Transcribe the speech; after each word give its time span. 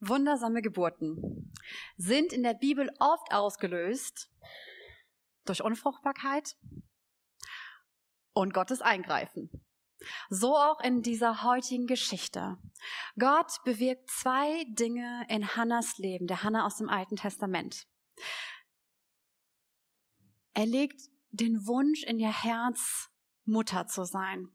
Wundersame 0.00 0.62
Geburten 0.62 1.52
sind 1.96 2.32
in 2.32 2.42
der 2.42 2.54
Bibel 2.54 2.90
oft 3.00 3.32
ausgelöst 3.32 4.30
durch 5.44 5.62
Unfruchtbarkeit 5.62 6.56
und 8.32 8.54
Gottes 8.54 8.80
Eingreifen. 8.80 9.50
So 10.30 10.56
auch 10.56 10.80
in 10.80 11.02
dieser 11.02 11.42
heutigen 11.42 11.86
Geschichte. 11.86 12.56
Gott 13.18 13.52
bewirkt 13.64 14.08
zwei 14.10 14.64
Dinge 14.68 15.26
in 15.28 15.56
Hannas 15.56 15.98
Leben, 15.98 16.28
der 16.28 16.44
Hannah 16.44 16.64
aus 16.64 16.76
dem 16.76 16.88
Alten 16.88 17.16
Testament. 17.16 17.88
Er 20.54 20.66
legt 20.66 21.00
den 21.30 21.66
Wunsch 21.66 22.04
in 22.04 22.18
ihr 22.18 22.32
Herz, 22.32 23.10
Mutter 23.44 23.86
zu 23.86 24.04
sein. 24.04 24.48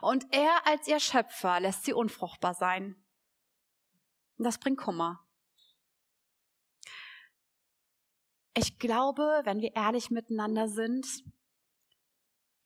Und 0.00 0.24
er 0.30 0.66
als 0.66 0.88
ihr 0.88 1.00
Schöpfer 1.00 1.60
lässt 1.60 1.84
sie 1.84 1.92
unfruchtbar 1.92 2.54
sein. 2.54 2.96
Und 4.38 4.44
das 4.44 4.58
bringt 4.58 4.78
Kummer. 4.78 5.24
Ich 8.54 8.78
glaube, 8.78 9.42
wenn 9.44 9.60
wir 9.60 9.74
ehrlich 9.76 10.10
miteinander 10.10 10.68
sind, 10.68 11.06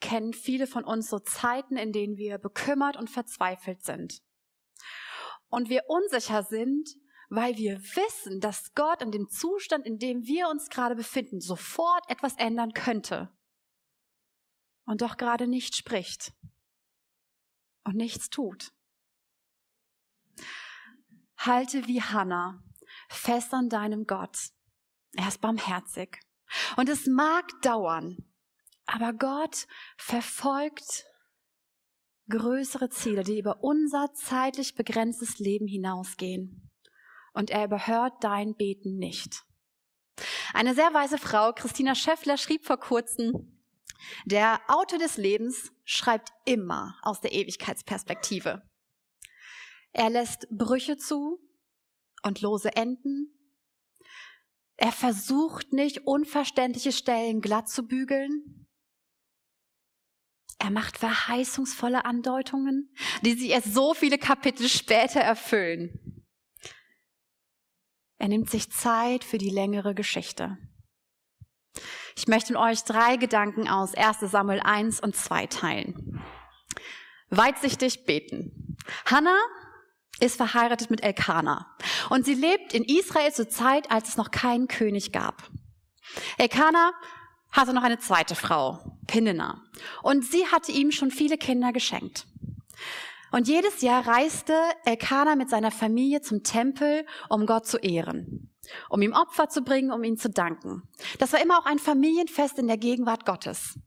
kennen 0.00 0.32
viele 0.32 0.66
von 0.66 0.84
uns 0.84 1.08
so 1.08 1.18
Zeiten, 1.18 1.76
in 1.76 1.92
denen 1.92 2.16
wir 2.16 2.38
bekümmert 2.38 2.96
und 2.96 3.10
verzweifelt 3.10 3.82
sind. 3.84 4.22
Und 5.48 5.68
wir 5.68 5.84
unsicher 5.88 6.42
sind, 6.42 6.96
weil 7.28 7.56
wir 7.56 7.78
wissen, 7.78 8.40
dass 8.40 8.74
Gott 8.74 9.00
in 9.00 9.10
dem 9.10 9.28
Zustand, 9.28 9.86
in 9.86 9.98
dem 9.98 10.24
wir 10.24 10.48
uns 10.48 10.68
gerade 10.68 10.94
befinden, 10.94 11.40
sofort 11.40 12.08
etwas 12.08 12.36
ändern 12.36 12.72
könnte. 12.72 13.30
Und 14.84 15.00
doch 15.00 15.16
gerade 15.16 15.46
nicht 15.46 15.76
spricht 15.76 16.32
und 17.84 17.96
nichts 17.96 18.28
tut. 18.28 18.72
Halte 21.46 21.86
wie 21.86 22.00
Hannah 22.00 22.62
fest 23.08 23.52
an 23.52 23.68
deinem 23.68 24.06
Gott. 24.06 24.50
Er 25.14 25.28
ist 25.28 25.40
barmherzig. 25.40 26.20
Und 26.76 26.88
es 26.88 27.06
mag 27.06 27.50
dauern, 27.62 28.16
aber 28.86 29.12
Gott 29.12 29.66
verfolgt 29.96 31.06
größere 32.28 32.90
Ziele, 32.90 33.24
die 33.24 33.38
über 33.38 33.62
unser 33.62 34.12
zeitlich 34.14 34.74
begrenztes 34.74 35.38
Leben 35.38 35.66
hinausgehen. 35.66 36.70
Und 37.32 37.50
er 37.50 37.64
überhört 37.64 38.22
dein 38.22 38.54
Beten 38.54 38.98
nicht. 38.98 39.44
Eine 40.52 40.74
sehr 40.74 40.92
weise 40.92 41.18
Frau, 41.18 41.52
Christina 41.52 41.94
Scheffler, 41.94 42.36
schrieb 42.36 42.64
vor 42.64 42.78
kurzem, 42.78 43.60
der 44.26 44.60
Autor 44.68 44.98
des 44.98 45.16
Lebens 45.16 45.72
schreibt 45.84 46.30
immer 46.44 46.98
aus 47.02 47.20
der 47.20 47.32
Ewigkeitsperspektive. 47.32 48.62
Er 49.92 50.10
lässt 50.10 50.48
Brüche 50.50 50.96
zu 50.96 51.38
und 52.22 52.40
lose 52.40 52.74
Enden. 52.74 53.32
Er 54.76 54.92
versucht 54.92 55.72
nicht, 55.72 56.06
unverständliche 56.06 56.92
Stellen 56.92 57.40
glatt 57.40 57.68
zu 57.68 57.86
bügeln. 57.86 58.66
Er 60.58 60.70
macht 60.70 60.96
verheißungsvolle 60.96 62.04
Andeutungen, 62.04 62.94
die 63.22 63.34
sich 63.34 63.50
erst 63.50 63.74
so 63.74 63.94
viele 63.94 64.18
Kapitel 64.18 64.68
später 64.68 65.20
erfüllen. 65.20 66.26
Er 68.18 68.28
nimmt 68.28 68.48
sich 68.48 68.70
Zeit 68.70 69.24
für 69.24 69.38
die 69.38 69.50
längere 69.50 69.94
Geschichte. 69.94 70.56
Ich 72.16 72.28
möchte 72.28 72.56
euch 72.56 72.84
drei 72.84 73.16
Gedanken 73.16 73.68
aus 73.68 73.94
1 73.94 74.20
Samuel 74.20 74.60
1 74.60 75.00
und 75.00 75.16
2 75.16 75.46
teilen. 75.48 76.22
Weitsichtig 77.30 78.04
beten. 78.04 78.76
Hannah 79.06 79.40
ist 80.22 80.36
verheiratet 80.36 80.90
mit 80.90 81.02
Elkanah 81.02 81.66
und 82.08 82.24
sie 82.24 82.34
lebt 82.34 82.72
in 82.72 82.84
Israel 82.84 83.32
zur 83.32 83.48
Zeit, 83.48 83.90
als 83.90 84.10
es 84.10 84.16
noch 84.16 84.30
keinen 84.30 84.68
König 84.68 85.12
gab. 85.12 85.50
Elkanah 86.38 86.92
hatte 87.50 87.74
noch 87.74 87.82
eine 87.82 87.98
zweite 87.98 88.34
Frau, 88.34 88.98
Pinnena, 89.06 89.62
und 90.02 90.24
sie 90.24 90.46
hatte 90.46 90.72
ihm 90.72 90.90
schon 90.90 91.10
viele 91.10 91.36
Kinder 91.36 91.72
geschenkt. 91.72 92.26
Und 93.32 93.48
jedes 93.48 93.80
Jahr 93.80 94.06
reiste 94.06 94.54
Elkanah 94.84 95.36
mit 95.36 95.50
seiner 95.50 95.70
Familie 95.70 96.20
zum 96.20 96.42
Tempel, 96.42 97.06
um 97.28 97.46
Gott 97.46 97.66
zu 97.66 97.78
ehren, 97.78 98.54
um 98.90 99.02
ihm 99.02 99.14
Opfer 99.14 99.48
zu 99.48 99.62
bringen, 99.62 99.90
um 99.90 100.04
ihm 100.04 100.18
zu 100.18 100.30
danken. 100.30 100.82
Das 101.18 101.32
war 101.32 101.42
immer 101.42 101.58
auch 101.58 101.66
ein 101.66 101.78
Familienfest 101.78 102.58
in 102.58 102.68
der 102.68 102.76
Gegenwart 102.76 103.24
Gottes. 103.24 103.78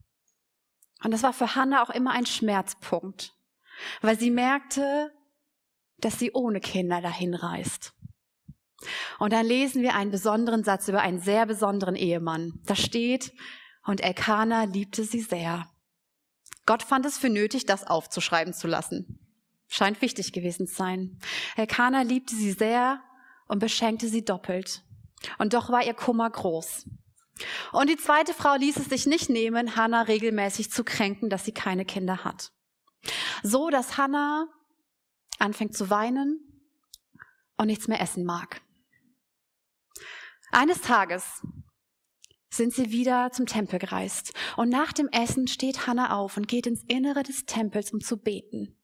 Und 1.03 1.11
das 1.11 1.23
war 1.23 1.33
für 1.33 1.55
Hannah 1.55 1.83
auch 1.83 1.91
immer 1.91 2.11
ein 2.11 2.25
Schmerzpunkt, 2.25 3.33
weil 4.01 4.17
sie 4.17 4.31
merkte, 4.31 5.11
dass 5.97 6.19
sie 6.19 6.31
ohne 6.33 6.59
Kinder 6.59 7.01
dahin 7.01 7.33
reist. 7.33 7.93
Und 9.19 9.33
dann 9.33 9.45
lesen 9.45 9.81
wir 9.81 9.95
einen 9.95 10.11
besonderen 10.11 10.63
Satz 10.63 10.87
über 10.87 11.01
einen 11.01 11.19
sehr 11.19 11.45
besonderen 11.45 11.95
Ehemann. 11.95 12.59
Da 12.65 12.75
steht, 12.75 13.33
und 13.85 14.01
Elkanah 14.01 14.63
liebte 14.63 15.03
sie 15.03 15.21
sehr. 15.21 15.69
Gott 16.65 16.83
fand 16.83 17.05
es 17.05 17.17
für 17.17 17.29
nötig, 17.29 17.65
das 17.65 17.85
aufzuschreiben 17.85 18.53
zu 18.53 18.67
lassen. 18.67 19.19
Scheint 19.67 20.01
wichtig 20.01 20.33
gewesen 20.33 20.67
zu 20.67 20.75
sein. 20.75 21.19
Elkanah 21.55 22.01
liebte 22.01 22.35
sie 22.35 22.51
sehr 22.51 23.01
und 23.47 23.59
beschenkte 23.59 24.07
sie 24.07 24.25
doppelt. 24.25 24.83
Und 25.37 25.53
doch 25.53 25.69
war 25.69 25.85
ihr 25.85 25.93
Kummer 25.93 26.29
groß. 26.29 26.85
Und 27.71 27.89
die 27.89 27.97
zweite 27.97 28.33
Frau 28.33 28.55
ließ 28.55 28.77
es 28.77 28.85
sich 28.85 29.05
nicht 29.05 29.29
nehmen, 29.29 29.75
Hannah 29.75 30.03
regelmäßig 30.03 30.71
zu 30.71 30.83
kränken, 30.83 31.29
dass 31.29 31.45
sie 31.45 31.51
keine 31.51 31.85
Kinder 31.85 32.23
hat. 32.23 32.51
So, 33.43 33.69
dass 33.69 33.97
Hannah 33.97 34.47
anfängt 35.39 35.75
zu 35.75 35.89
weinen 35.89 36.39
und 37.57 37.67
nichts 37.67 37.87
mehr 37.87 38.01
essen 38.01 38.25
mag. 38.25 38.61
Eines 40.51 40.81
Tages 40.81 41.45
sind 42.49 42.73
sie 42.73 42.91
wieder 42.91 43.31
zum 43.31 43.45
Tempel 43.45 43.79
gereist 43.79 44.33
und 44.55 44.69
nach 44.69 44.93
dem 44.93 45.09
Essen 45.09 45.47
steht 45.47 45.87
Hannah 45.87 46.15
auf 46.15 46.37
und 46.37 46.47
geht 46.47 46.67
ins 46.67 46.83
Innere 46.87 47.23
des 47.23 47.45
Tempels, 47.45 47.91
um 47.91 47.99
zu 47.99 48.17
beten. 48.17 48.77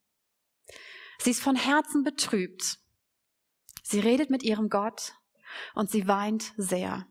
Sie 1.18 1.30
ist 1.30 1.40
von 1.40 1.56
Herzen 1.56 2.02
betrübt. 2.02 2.78
Sie 3.82 4.00
redet 4.00 4.30
mit 4.30 4.42
ihrem 4.42 4.68
Gott 4.68 5.14
und 5.74 5.90
sie 5.90 6.08
weint 6.08 6.52
sehr. 6.56 7.06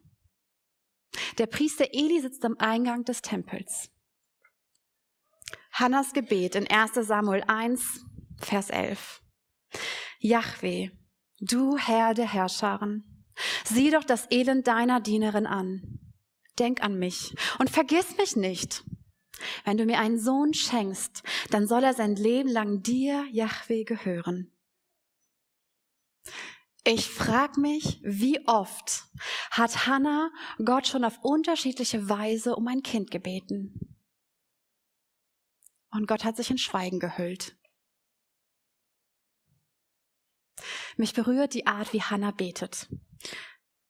Der 1.38 1.48
Priester 1.48 1.94
Eli 1.94 2.22
sitzt 2.22 2.46
am 2.46 2.56
Eingang 2.60 3.04
des 3.04 3.22
Tempels. 3.22 3.90
Hannas 5.72 6.14
Gebet 6.14 6.56
in 6.56 6.70
1 6.70 6.94
Samuel 6.96 7.44
1, 7.48 8.06
Vers 8.40 8.70
11. 8.70 9.21
Yahweh, 10.20 10.90
du 11.40 11.78
Herr 11.78 12.14
der 12.14 12.32
Herrscharen, 12.32 13.26
sieh 13.66 13.92
doch 13.92 14.04
das 14.04 14.28
Elend 14.32 14.68
deiner 14.68 15.00
Dienerin 15.00 15.48
an. 15.48 16.00
Denk 16.60 16.84
an 16.84 17.00
mich 17.00 17.36
und 17.60 17.70
vergiss 17.70 18.18
mich 18.18 18.36
nicht. 18.36 18.84
Wenn 19.66 19.78
du 19.78 19.86
mir 19.86 20.00
einen 20.00 20.20
Sohn 20.20 20.54
schenkst, 20.54 21.24
dann 21.50 21.68
soll 21.68 21.84
er 21.84 21.94
sein 21.94 22.16
Leben 22.16 22.50
lang 22.50 22.84
dir, 22.84 23.26
Yahweh, 23.32 23.84
gehören. 23.84 24.52
Ich 26.84 27.10
frag 27.10 27.58
mich, 27.58 28.00
wie 28.04 28.46
oft 28.48 29.06
hat 29.52 29.86
Hannah 29.86 30.32
Gott 30.64 30.88
schon 30.88 31.04
auf 31.04 31.20
unterschiedliche 31.24 32.10
Weise 32.10 32.56
um 32.56 32.68
ein 32.68 32.82
Kind 32.82 33.12
gebeten? 33.12 33.96
Und 35.92 36.08
Gott 36.08 36.24
hat 36.24 36.38
sich 36.38 36.50
in 36.50 36.58
Schweigen 36.58 37.00
gehüllt. 37.00 37.56
Mich 40.98 41.14
berührt 41.14 41.54
die 41.54 41.68
Art, 41.68 41.94
wie 41.94 42.02
Hannah 42.02 42.32
betet. 42.32 42.90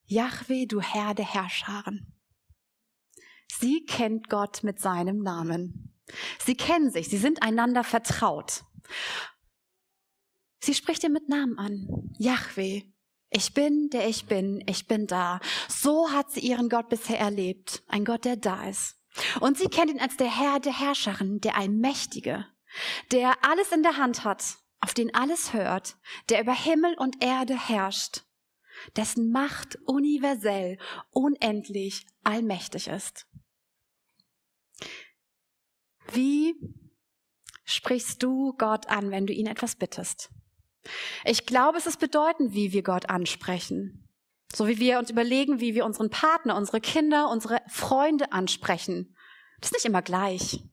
Yahweh, 0.06 0.66
du 0.66 0.82
Herr 0.82 1.14
der 1.14 1.34
Herrscharen. 1.34 2.14
Sie 3.50 3.86
kennt 3.86 4.30
Gott 4.30 4.64
mit 4.64 4.80
seinem 4.80 5.20
Namen. 5.20 5.96
Sie 6.40 6.56
kennen 6.56 6.92
sich, 6.92 7.08
sie 7.08 7.18
sind 7.18 7.44
einander 7.44 7.84
vertraut. 7.84 8.64
Sie 10.64 10.74
spricht 10.74 11.04
ihn 11.04 11.14
mit 11.14 11.30
Namen 11.30 11.58
an. 11.58 12.14
Yahweh, 12.18 12.84
ich 13.30 13.54
bin, 13.54 13.90
der 13.90 14.08
ich 14.08 14.26
bin, 14.26 14.64
ich 14.68 14.88
bin 14.88 15.08
da. 15.08 15.40
So 15.70 16.12
hat 16.12 16.32
sie 16.32 16.42
ihren 16.42 16.70
Gott 16.70 16.90
bisher 16.90 17.20
erlebt. 17.20 17.84
Ein 17.88 18.06
Gott, 18.06 18.26
der 18.26 18.36
da 18.36 18.68
ist. 18.68 18.98
Und 19.40 19.58
sie 19.58 19.68
kennt 19.68 19.92
ihn 19.92 20.00
als 20.00 20.18
der 20.18 20.30
Herr 20.30 20.60
der 20.60 20.78
Herrscherin, 20.78 21.40
der 21.40 21.58
Allmächtige, 21.58 22.46
der 23.12 23.44
alles 23.44 23.72
in 23.72 23.84
der 23.84 23.98
Hand 23.98 24.24
hat 24.24 24.58
auf 24.82 24.94
den 24.94 25.14
alles 25.14 25.54
hört, 25.54 25.96
der 26.30 26.42
über 26.42 26.54
Himmel 26.54 26.96
und 26.98 27.24
Erde 27.24 27.58
herrscht, 27.58 28.24
dessen 28.96 29.32
Macht 29.32 29.78
universell, 29.86 30.78
unendlich, 31.12 32.06
allmächtig 32.24 32.88
ist. 32.88 33.28
Wie 36.12 36.56
sprichst 37.64 38.22
du 38.24 38.54
Gott 38.58 38.90
an, 38.90 39.12
wenn 39.12 39.28
du 39.28 39.34
ihn 39.34 39.48
etwas 39.48 39.76
bittest? 39.76 40.30
Ich 41.26 41.46
glaube, 41.46 41.78
es 41.78 41.86
ist 41.86 42.00
bedeutend, 42.00 42.54
wie 42.54 42.74
wir 42.74 42.82
Gott 42.82 43.10
ansprechen. 43.10 44.10
So 44.54 44.68
wie 44.68 44.80
wir 44.80 45.00
uns 45.00 45.10
überlegen, 45.10 45.60
wie 45.60 45.76
wir 45.76 45.86
unseren 45.86 46.10
Partner, 46.10 46.58
unsere 46.58 46.82
Kinder, 46.82 47.30
unsere 47.30 47.62
Freunde 47.68 48.32
ansprechen. 48.34 49.16
Das 49.62 49.70
ist 49.70 49.76
nicht 49.76 49.86
immer 49.86 50.02
gleich. 50.02 50.64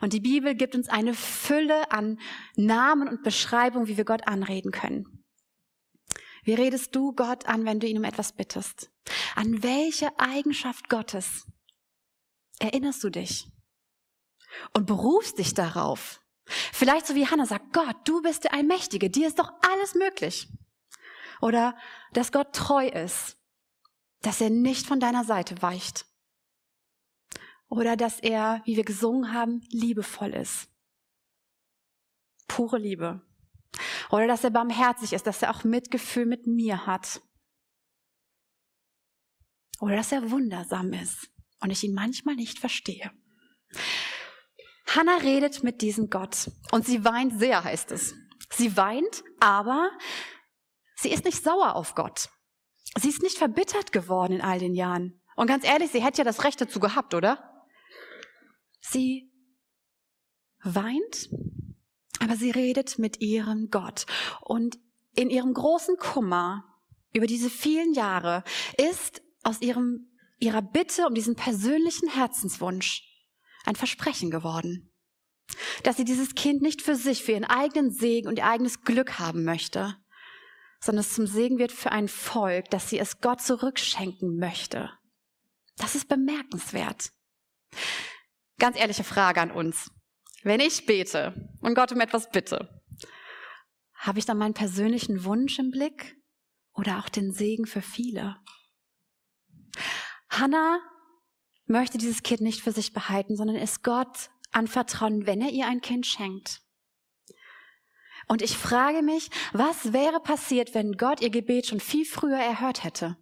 Und 0.00 0.12
die 0.12 0.20
Bibel 0.20 0.54
gibt 0.54 0.74
uns 0.74 0.88
eine 0.88 1.14
Fülle 1.14 1.90
an 1.92 2.18
Namen 2.56 3.08
und 3.08 3.22
Beschreibungen, 3.22 3.86
wie 3.86 3.96
wir 3.96 4.04
Gott 4.04 4.26
anreden 4.26 4.72
können. 4.72 5.24
Wie 6.42 6.54
redest 6.54 6.94
du 6.94 7.12
Gott 7.12 7.46
an, 7.46 7.64
wenn 7.64 7.80
du 7.80 7.86
ihn 7.86 7.98
um 7.98 8.04
etwas 8.04 8.32
bittest? 8.32 8.90
An 9.34 9.62
welche 9.62 10.18
Eigenschaft 10.18 10.88
Gottes 10.88 11.46
erinnerst 12.58 13.04
du 13.04 13.10
dich? 13.10 13.46
Und 14.74 14.86
berufst 14.86 15.38
dich 15.38 15.54
darauf? 15.54 16.20
Vielleicht 16.72 17.06
so 17.06 17.14
wie 17.14 17.26
Hannah 17.26 17.46
sagt, 17.46 17.72
Gott, 17.72 17.96
du 18.04 18.22
bist 18.22 18.44
der 18.44 18.54
Allmächtige, 18.54 19.10
dir 19.10 19.28
ist 19.28 19.38
doch 19.38 19.52
alles 19.70 19.94
möglich. 19.94 20.48
Oder 21.40 21.76
dass 22.12 22.32
Gott 22.32 22.52
treu 22.52 22.86
ist, 22.88 23.36
dass 24.22 24.40
er 24.40 24.50
nicht 24.50 24.86
von 24.86 25.00
deiner 25.00 25.24
Seite 25.24 25.62
weicht. 25.62 26.06
Oder 27.70 27.96
dass 27.96 28.18
er, 28.18 28.62
wie 28.64 28.76
wir 28.76 28.84
gesungen 28.84 29.32
haben, 29.32 29.62
liebevoll 29.70 30.34
ist. 30.34 30.68
Pure 32.48 32.78
Liebe. 32.78 33.22
Oder 34.10 34.26
dass 34.26 34.42
er 34.42 34.50
barmherzig 34.50 35.12
ist, 35.12 35.26
dass 35.26 35.40
er 35.40 35.54
auch 35.54 35.62
Mitgefühl 35.62 36.26
mit 36.26 36.48
mir 36.48 36.86
hat. 36.86 37.22
Oder 39.78 39.96
dass 39.96 40.10
er 40.10 40.32
wundersam 40.32 40.92
ist 40.92 41.30
und 41.60 41.70
ich 41.70 41.84
ihn 41.84 41.94
manchmal 41.94 42.34
nicht 42.34 42.58
verstehe. 42.58 43.12
Hannah 44.88 45.18
redet 45.18 45.62
mit 45.62 45.80
diesem 45.80 46.10
Gott 46.10 46.50
und 46.72 46.84
sie 46.84 47.04
weint 47.04 47.38
sehr, 47.38 47.62
heißt 47.62 47.92
es. 47.92 48.14
Sie 48.52 48.76
weint, 48.76 49.22
aber 49.38 49.92
sie 50.96 51.12
ist 51.12 51.24
nicht 51.24 51.44
sauer 51.44 51.76
auf 51.76 51.94
Gott. 51.94 52.28
Sie 52.98 53.08
ist 53.08 53.22
nicht 53.22 53.38
verbittert 53.38 53.92
geworden 53.92 54.32
in 54.32 54.40
all 54.40 54.58
den 54.58 54.74
Jahren. 54.74 55.22
Und 55.36 55.46
ganz 55.46 55.64
ehrlich, 55.64 55.92
sie 55.92 56.02
hätte 56.02 56.18
ja 56.18 56.24
das 56.24 56.42
Recht 56.42 56.60
dazu 56.60 56.80
gehabt, 56.80 57.14
oder? 57.14 57.49
Sie 58.80 59.30
weint, 60.62 61.30
aber 62.18 62.36
sie 62.36 62.50
redet 62.50 62.98
mit 62.98 63.20
ihrem 63.20 63.70
Gott. 63.70 64.06
Und 64.40 64.78
in 65.14 65.30
ihrem 65.30 65.54
großen 65.54 65.96
Kummer 65.96 66.64
über 67.12 67.26
diese 67.26 67.50
vielen 67.50 67.94
Jahre 67.94 68.44
ist 68.76 69.22
aus 69.42 69.60
ihrem, 69.60 70.10
ihrer 70.38 70.62
Bitte 70.62 71.06
um 71.06 71.14
diesen 71.14 71.34
persönlichen 71.34 72.08
Herzenswunsch 72.08 73.02
ein 73.64 73.76
Versprechen 73.76 74.30
geworden. 74.30 74.92
Dass 75.82 75.96
sie 75.96 76.04
dieses 76.04 76.34
Kind 76.34 76.62
nicht 76.62 76.82
für 76.82 76.94
sich, 76.94 77.24
für 77.24 77.32
ihren 77.32 77.44
eigenen 77.44 77.90
Segen 77.90 78.28
und 78.28 78.38
ihr 78.38 78.46
eigenes 78.46 78.82
Glück 78.82 79.18
haben 79.18 79.44
möchte, 79.44 79.96
sondern 80.80 81.00
es 81.00 81.14
zum 81.14 81.26
Segen 81.26 81.58
wird 81.58 81.72
für 81.72 81.90
ein 81.90 82.08
Volk, 82.08 82.70
dass 82.70 82.88
sie 82.88 82.98
es 82.98 83.20
Gott 83.20 83.42
zurückschenken 83.42 84.38
möchte. 84.38 84.90
Das 85.76 85.94
ist 85.94 86.08
bemerkenswert. 86.08 87.12
Ganz 88.60 88.78
ehrliche 88.78 89.04
Frage 89.04 89.40
an 89.40 89.50
uns. 89.50 89.90
Wenn 90.42 90.60
ich 90.60 90.84
bete 90.84 91.34
und 91.60 91.74
Gott 91.74 91.92
um 91.92 92.00
etwas 92.00 92.30
bitte, 92.30 92.82
habe 93.94 94.18
ich 94.18 94.26
dann 94.26 94.36
meinen 94.36 94.52
persönlichen 94.52 95.24
Wunsch 95.24 95.58
im 95.58 95.70
Blick 95.70 96.16
oder 96.74 96.98
auch 96.98 97.08
den 97.08 97.32
Segen 97.32 97.66
für 97.66 97.80
viele? 97.80 98.36
Hannah 100.28 100.78
möchte 101.64 101.96
dieses 101.96 102.22
Kind 102.22 102.42
nicht 102.42 102.60
für 102.60 102.72
sich 102.72 102.92
behalten, 102.92 103.34
sondern 103.34 103.56
es 103.56 103.82
Gott 103.82 104.28
anvertrauen, 104.52 105.26
wenn 105.26 105.40
er 105.40 105.50
ihr 105.50 105.66
ein 105.66 105.80
Kind 105.80 106.06
schenkt. 106.06 106.60
Und 108.28 108.42
ich 108.42 108.58
frage 108.58 109.02
mich, 109.02 109.30
was 109.54 109.94
wäre 109.94 110.20
passiert, 110.20 110.74
wenn 110.74 110.98
Gott 110.98 111.22
ihr 111.22 111.30
Gebet 111.30 111.66
schon 111.66 111.80
viel 111.80 112.04
früher 112.04 112.38
erhört 112.38 112.84
hätte? 112.84 113.16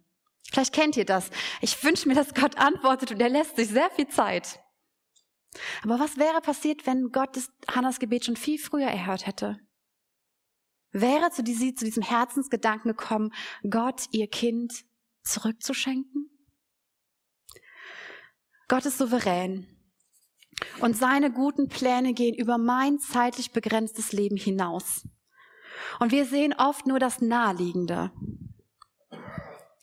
Vielleicht 0.51 0.73
kennt 0.73 0.97
ihr 0.97 1.05
das. 1.05 1.29
Ich 1.61 1.81
wünsche 1.81 2.09
mir, 2.09 2.15
dass 2.15 2.33
Gott 2.33 2.57
antwortet 2.57 3.11
und 3.11 3.21
er 3.21 3.29
lässt 3.29 3.55
sich 3.55 3.69
sehr 3.69 3.89
viel 3.91 4.09
Zeit. 4.09 4.59
Aber 5.83 5.99
was 5.99 6.17
wäre 6.17 6.41
passiert, 6.41 6.85
wenn 6.85 7.11
Gott 7.11 7.37
Hannas 7.69 7.99
Gebet 7.99 8.25
schon 8.25 8.35
viel 8.35 8.59
früher 8.59 8.87
erhört 8.87 9.25
hätte? 9.25 9.59
Wäre 10.91 11.29
zu, 11.31 11.43
sie 11.45 11.75
zu 11.75 11.85
diesem 11.85 12.03
Herzensgedanken 12.03 12.91
gekommen, 12.91 13.31
Gott 13.69 14.05
ihr 14.11 14.27
Kind 14.27 14.85
zurückzuschenken? 15.23 16.29
Gott 18.67 18.85
ist 18.85 18.97
souverän. 18.97 19.67
Und 20.81 20.97
seine 20.97 21.31
guten 21.31 21.69
Pläne 21.69 22.13
gehen 22.13 22.35
über 22.35 22.57
mein 22.57 22.99
zeitlich 22.99 23.51
begrenztes 23.51 24.11
Leben 24.11 24.35
hinaus. 24.35 25.07
Und 25.99 26.11
wir 26.11 26.25
sehen 26.25 26.53
oft 26.53 26.85
nur 26.85 26.99
das 26.99 27.21
Naheliegende. 27.21 28.11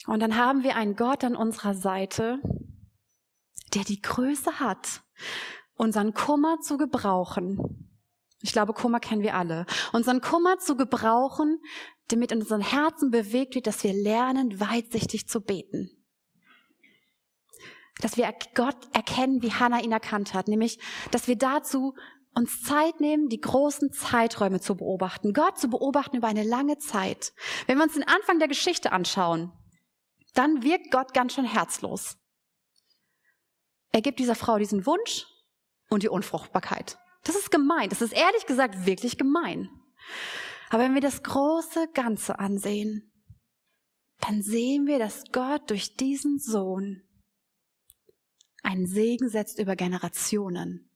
Und 0.06 0.20
dann 0.20 0.36
haben 0.36 0.62
wir 0.62 0.76
einen 0.76 0.96
Gott 0.96 1.24
an 1.24 1.34
unserer 1.34 1.74
Seite, 1.74 2.40
der 3.76 3.84
die 3.84 4.00
Größe 4.00 4.58
hat, 4.58 5.02
unseren 5.76 6.14
Kummer 6.14 6.60
zu 6.60 6.78
gebrauchen. 6.78 7.92
Ich 8.40 8.52
glaube, 8.52 8.72
Kummer 8.72 9.00
kennen 9.00 9.22
wir 9.22 9.34
alle. 9.34 9.66
Unseren 9.92 10.20
Kummer 10.22 10.58
zu 10.58 10.76
gebrauchen, 10.76 11.60
damit 12.08 12.32
in 12.32 12.40
unseren 12.40 12.62
Herzen 12.62 13.10
bewegt 13.10 13.54
wird, 13.54 13.66
dass 13.66 13.84
wir 13.84 13.92
lernen, 13.92 14.58
weitsichtig 14.60 15.28
zu 15.28 15.42
beten. 15.42 15.90
Dass 18.00 18.16
wir 18.16 18.32
Gott 18.54 18.76
erkennen, 18.94 19.42
wie 19.42 19.52
Hannah 19.52 19.82
ihn 19.82 19.92
erkannt 19.92 20.32
hat. 20.32 20.48
Nämlich, 20.48 20.78
dass 21.10 21.28
wir 21.28 21.36
dazu 21.36 21.94
uns 22.34 22.62
Zeit 22.62 23.00
nehmen, 23.00 23.28
die 23.28 23.40
großen 23.40 23.92
Zeiträume 23.92 24.60
zu 24.60 24.76
beobachten. 24.76 25.32
Gott 25.32 25.58
zu 25.58 25.68
beobachten 25.68 26.16
über 26.16 26.28
eine 26.28 26.44
lange 26.44 26.78
Zeit. 26.78 27.32
Wenn 27.66 27.78
wir 27.78 27.84
uns 27.84 27.94
den 27.94 28.08
Anfang 28.08 28.38
der 28.38 28.48
Geschichte 28.48 28.92
anschauen, 28.92 29.52
dann 30.34 30.62
wirkt 30.62 30.90
Gott 30.90 31.14
ganz 31.14 31.34
schön 31.34 31.46
herzlos. 31.46 32.18
Er 33.92 34.02
gibt 34.02 34.18
dieser 34.18 34.34
Frau 34.34 34.58
diesen 34.58 34.86
Wunsch 34.86 35.26
und 35.88 36.02
die 36.02 36.08
Unfruchtbarkeit. 36.08 36.98
Das 37.24 37.36
ist 37.36 37.50
gemein. 37.50 37.88
Das 37.88 38.02
ist 38.02 38.12
ehrlich 38.12 38.46
gesagt 38.46 38.86
wirklich 38.86 39.18
gemein. 39.18 39.68
Aber 40.70 40.82
wenn 40.82 40.94
wir 40.94 41.00
das 41.00 41.22
große 41.22 41.88
Ganze 41.94 42.38
ansehen, 42.38 43.12
dann 44.20 44.42
sehen 44.42 44.86
wir, 44.86 44.98
dass 44.98 45.24
Gott 45.32 45.70
durch 45.70 45.96
diesen 45.96 46.38
Sohn 46.38 47.02
einen 48.62 48.86
Segen 48.86 49.28
setzt 49.28 49.58
über 49.58 49.76
Generationen, 49.76 50.90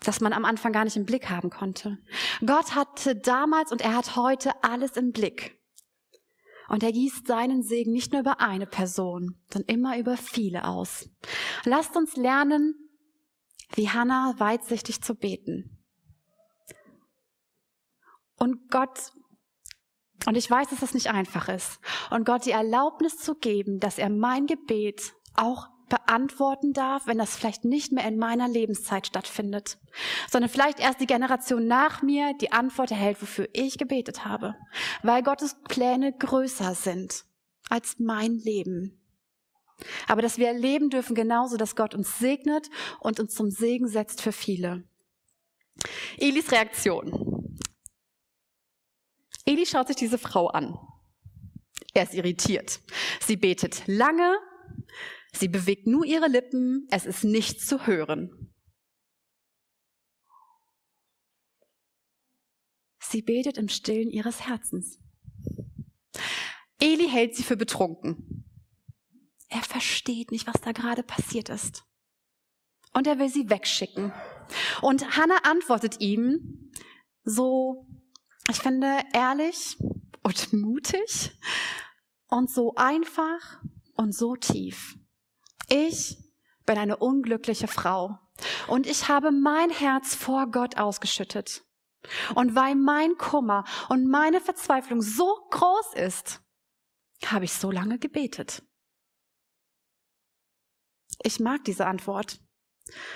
das 0.00 0.20
man 0.20 0.32
am 0.32 0.44
Anfang 0.44 0.72
gar 0.72 0.84
nicht 0.84 0.96
im 0.96 1.04
Blick 1.04 1.28
haben 1.28 1.50
konnte. 1.50 1.98
Gott 2.44 2.74
hatte 2.74 3.16
damals 3.16 3.72
und 3.72 3.82
er 3.82 3.96
hat 3.96 4.16
heute 4.16 4.52
alles 4.62 4.92
im 4.96 5.12
Blick. 5.12 5.57
Und 6.68 6.82
er 6.82 6.92
gießt 6.92 7.26
seinen 7.26 7.62
Segen 7.62 7.92
nicht 7.92 8.12
nur 8.12 8.20
über 8.20 8.40
eine 8.40 8.66
Person, 8.66 9.36
sondern 9.50 9.74
immer 9.74 9.98
über 9.98 10.16
viele 10.16 10.64
aus. 10.64 11.08
Lasst 11.64 11.96
uns 11.96 12.16
lernen, 12.16 12.74
wie 13.74 13.88
Hannah 13.88 14.34
weitsichtig 14.38 15.02
zu 15.02 15.14
beten. 15.14 15.78
Und 18.36 18.70
Gott, 18.70 19.12
und 20.26 20.36
ich 20.36 20.50
weiß, 20.50 20.68
dass 20.68 20.80
das 20.80 20.94
nicht 20.94 21.08
einfach 21.08 21.48
ist, 21.48 21.80
und 22.10 22.24
Gott 22.24 22.44
die 22.44 22.52
Erlaubnis 22.52 23.16
zu 23.16 23.34
geben, 23.34 23.80
dass 23.80 23.98
er 23.98 24.10
mein 24.10 24.46
Gebet 24.46 25.14
auch 25.34 25.68
beantworten 25.88 26.72
darf, 26.72 27.06
wenn 27.06 27.18
das 27.18 27.36
vielleicht 27.36 27.64
nicht 27.64 27.92
mehr 27.92 28.06
in 28.06 28.18
meiner 28.18 28.48
Lebenszeit 28.48 29.06
stattfindet, 29.06 29.78
sondern 30.30 30.50
vielleicht 30.50 30.80
erst 30.80 31.00
die 31.00 31.06
Generation 31.06 31.66
nach 31.66 32.02
mir 32.02 32.34
die 32.40 32.52
Antwort 32.52 32.90
erhält, 32.90 33.20
wofür 33.20 33.48
ich 33.52 33.78
gebetet 33.78 34.24
habe, 34.24 34.54
weil 35.02 35.22
Gottes 35.22 35.56
Pläne 35.68 36.12
größer 36.12 36.74
sind 36.74 37.24
als 37.68 37.96
mein 37.98 38.38
Leben. 38.38 38.94
Aber 40.06 40.22
dass 40.22 40.38
wir 40.38 40.48
erleben 40.48 40.90
dürfen 40.90 41.14
genauso, 41.14 41.56
dass 41.56 41.76
Gott 41.76 41.94
uns 41.94 42.18
segnet 42.18 42.68
und 43.00 43.20
uns 43.20 43.34
zum 43.34 43.50
Segen 43.50 43.88
setzt 43.88 44.20
für 44.20 44.32
viele. 44.32 44.84
Elis 46.16 46.50
Reaktion. 46.50 47.56
Eli 49.44 49.64
schaut 49.64 49.86
sich 49.86 49.96
diese 49.96 50.18
Frau 50.18 50.48
an. 50.48 50.78
Er 51.94 52.02
ist 52.02 52.14
irritiert. 52.14 52.80
Sie 53.20 53.36
betet 53.36 53.82
lange, 53.86 54.36
Sie 55.32 55.48
bewegt 55.48 55.86
nur 55.86 56.04
ihre 56.04 56.28
Lippen, 56.28 56.86
es 56.90 57.06
ist 57.06 57.24
nichts 57.24 57.66
zu 57.66 57.86
hören. 57.86 58.54
Sie 63.00 63.22
betet 63.22 63.56
im 63.56 63.68
Stillen 63.68 64.10
ihres 64.10 64.46
Herzens. 64.46 64.98
Eli 66.80 67.08
hält 67.08 67.34
sie 67.34 67.42
für 67.42 67.56
betrunken. 67.56 68.44
Er 69.48 69.62
versteht 69.62 70.30
nicht, 70.30 70.46
was 70.46 70.60
da 70.60 70.72
gerade 70.72 71.02
passiert 71.02 71.48
ist. 71.48 71.84
Und 72.92 73.06
er 73.06 73.18
will 73.18 73.28
sie 73.28 73.48
wegschicken. 73.48 74.12
Und 74.82 75.16
Hannah 75.16 75.38
antwortet 75.44 76.00
ihm 76.00 76.72
so, 77.24 77.86
ich 78.50 78.58
finde, 78.58 79.02
ehrlich 79.12 79.76
und 80.22 80.52
mutig 80.52 81.32
und 82.28 82.50
so 82.50 82.74
einfach 82.76 83.62
und 83.94 84.14
so 84.14 84.36
tief. 84.36 84.98
Ich 85.68 86.16
bin 86.66 86.78
eine 86.78 86.96
unglückliche 86.96 87.68
Frau 87.68 88.18
und 88.66 88.86
ich 88.86 89.08
habe 89.08 89.30
mein 89.30 89.70
Herz 89.70 90.14
vor 90.14 90.50
Gott 90.50 90.76
ausgeschüttet. 90.76 91.62
Und 92.34 92.54
weil 92.54 92.74
mein 92.74 93.16
Kummer 93.16 93.64
und 93.88 94.08
meine 94.08 94.40
Verzweiflung 94.40 95.02
so 95.02 95.46
groß 95.50 95.94
ist, 95.94 96.40
habe 97.26 97.44
ich 97.44 97.52
so 97.52 97.70
lange 97.70 97.98
gebetet. 97.98 98.62
Ich 101.22 101.40
mag 101.40 101.64
diese 101.64 101.86
Antwort. 101.86 102.40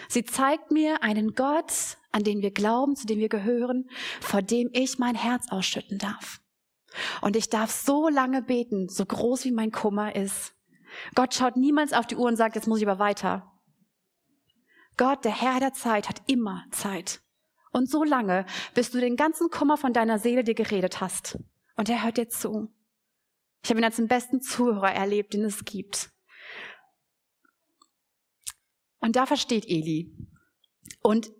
Sie 0.09 0.25
zeigt 0.25 0.71
mir 0.71 1.03
einen 1.03 1.35
Gott, 1.35 1.97
an 2.11 2.25
den 2.25 2.43
wir 2.43 2.51
glauben, 2.51 2.97
zu 2.97 3.07
dem 3.07 3.19
wir 3.19 3.29
gehören, 3.29 3.89
vor 4.21 4.43
dem 4.43 4.69
ich 4.73 4.99
mein 4.99 5.15
Herz 5.15 5.51
ausschütten 5.51 5.99
darf. 5.99 6.41
Und 7.23 7.37
ich 7.37 7.49
darf 7.49 7.71
so 7.71 8.09
lange 8.09 8.43
beten, 8.43 8.89
so 8.89 9.07
groß 9.07 9.45
wie 9.45 9.53
mein 9.53 9.71
Kummer 9.71 10.15
ist. 10.15 10.55
Gott 11.15 11.35
schaut 11.35 11.57
niemals 11.57 11.93
auf 11.93 12.07
die 12.07 12.17
Uhr 12.17 12.27
und 12.27 12.37
sagt, 12.37 12.55
jetzt 12.55 12.67
muss 12.67 12.81
ich 12.81 12.89
aber 12.89 12.99
weiter. 12.99 13.53
Gott, 14.97 15.25
der 15.25 15.41
Herr 15.41 15.61
der 15.61 15.73
Zeit, 15.73 16.09
hat 16.09 16.23
immer 16.27 16.65
Zeit. 16.71 17.23
Und 17.73 17.91
so 17.91 18.05
lange, 18.05 18.45
bis 18.75 18.91
du 18.91 19.01
den 19.01 19.17
ganzen 19.17 19.49
Kummer 19.49 19.79
von 19.79 19.93
deiner 19.93 20.19
Seele 20.19 20.45
dir 20.45 20.55
geredet 20.55 21.01
hast. 21.01 21.39
Und 21.77 21.89
er 21.89 22.05
hört 22.05 22.19
dir 22.19 22.29
zu. 22.29 22.69
Ich 23.65 23.71
habe 23.71 23.81
ihn 23.81 23.85
als 23.85 23.97
den 23.97 24.09
besten 24.09 24.43
Zuhörer 24.43 24.93
erlebt, 24.93 25.33
den 25.33 25.45
es 25.45 25.65
gibt. 25.65 26.11
Und 28.99 29.17
da 29.17 29.27
versteht 29.27 29.67
Eli. 29.67 30.15
Und 31.03 31.33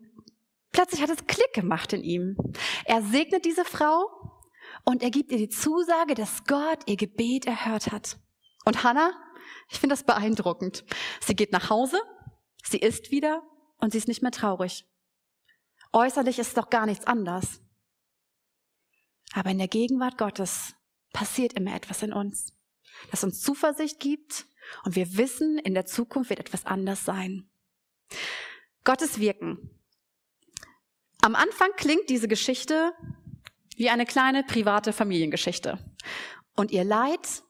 plötzlich 0.73 1.03
hat 1.03 1.11
es 1.11 1.27
Klick 1.27 1.53
gemacht 1.53 1.93
in 1.93 2.03
ihm. 2.03 2.37
Er 2.85 3.03
segnet 3.03 3.45
diese 3.45 3.65
Frau 3.65 4.41
und 4.85 5.03
er 5.03 5.11
gibt 5.11 5.31
ihr 5.31 5.39
die 5.39 5.49
Zusage, 5.49 6.15
dass 6.15 6.45
Gott 6.45 6.79
ihr 6.87 6.97
Gebet 6.97 7.47
erhört 7.47 7.93
hat. 7.93 8.19
Und 8.65 8.83
Hannah, 8.83 9.13
ich 9.69 9.79
finde 9.81 9.95
das 9.95 10.05
beeindruckend. 10.05 10.85
Sie 11.21 11.35
geht 11.35 11.53
nach 11.53 11.71
Hause, 11.71 12.01
sie 12.65 12.79
isst 12.79 13.11
wieder 13.11 13.43
und 13.79 13.93
sie 13.93 13.99
ist 13.99 14.09
nicht 14.09 14.23
mehr 14.23 14.31
traurig. 14.31 14.87
Äußerlich 15.93 16.39
ist 16.39 16.57
doch 16.57 16.71
gar 16.71 16.87
nichts 16.87 17.07
anders. 17.07 17.61
Aber 19.35 19.51
in 19.51 19.59
der 19.59 19.69
Gegenwart 19.69 20.19
Gottes 20.19 20.75
passiert 21.13 21.55
immer 21.55 21.75
etwas 21.75 22.03
in 22.03 22.13
uns, 22.13 22.53
das 23.11 23.25
uns 23.25 23.41
Zuversicht 23.41 24.01
gibt 24.01 24.47
und 24.85 24.97
wir 24.97 25.17
wissen, 25.17 25.59
in 25.59 25.75
der 25.75 25.87
Zukunft 25.87 26.31
wird 26.31 26.41
etwas 26.41 26.67
anders 26.67 27.05
sein. 27.05 27.51
Gottes 28.85 29.19
Wirken. 29.21 29.71
Am 31.21 31.35
Anfang 31.35 31.71
klingt 31.77 32.09
diese 32.11 32.29
Geschichte 32.29 32.93
wie 33.77 33.91
eine 33.91 34.07
kleine 34.07 34.43
private 34.43 34.93
Familiengeschichte. 34.93 35.79
Und 36.57 36.71
ihr 36.71 36.85
Leid 36.85 37.43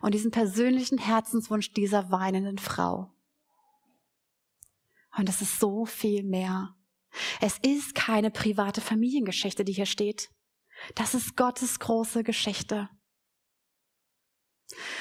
und 0.00 0.14
diesen 0.14 0.30
persönlichen 0.30 0.98
Herzenswunsch 0.98 1.72
dieser 1.72 2.10
weinenden 2.10 2.58
Frau. 2.58 3.12
Und 5.16 5.28
es 5.28 5.40
ist 5.40 5.60
so 5.60 5.86
viel 5.86 6.24
mehr. 6.24 6.74
Es 7.40 7.58
ist 7.58 7.94
keine 7.94 8.30
private 8.30 8.80
Familiengeschichte, 8.80 9.64
die 9.64 9.72
hier 9.72 9.86
steht. 9.86 10.30
Das 10.94 11.14
ist 11.14 11.36
Gottes 11.36 11.78
große 11.78 12.24
Geschichte. 12.24 12.88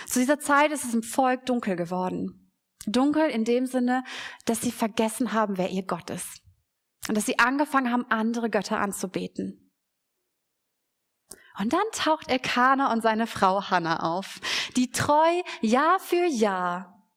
Zu 0.07 0.19
dieser 0.19 0.39
Zeit 0.39 0.71
ist 0.71 0.83
es 0.83 0.93
im 0.93 1.03
Volk 1.03 1.45
dunkel 1.45 1.75
geworden. 1.75 2.51
Dunkel 2.85 3.29
in 3.29 3.45
dem 3.45 3.65
Sinne, 3.65 4.03
dass 4.45 4.61
sie 4.61 4.71
vergessen 4.71 5.33
haben, 5.33 5.57
wer 5.57 5.69
ihr 5.69 5.83
Gott 5.83 6.09
ist. 6.09 6.41
Und 7.07 7.15
dass 7.15 7.25
sie 7.25 7.39
angefangen 7.39 7.91
haben, 7.91 8.05
andere 8.09 8.49
Götter 8.49 8.79
anzubeten. 8.79 9.62
Und 11.59 11.73
dann 11.73 11.85
taucht 11.93 12.29
Elkanah 12.29 12.91
und 12.91 13.01
seine 13.01 13.27
Frau 13.27 13.69
Hannah 13.69 14.15
auf, 14.15 14.39
die 14.75 14.91
treu 14.91 15.41
Jahr 15.61 15.99
für 15.99 16.25
Jahr 16.25 17.07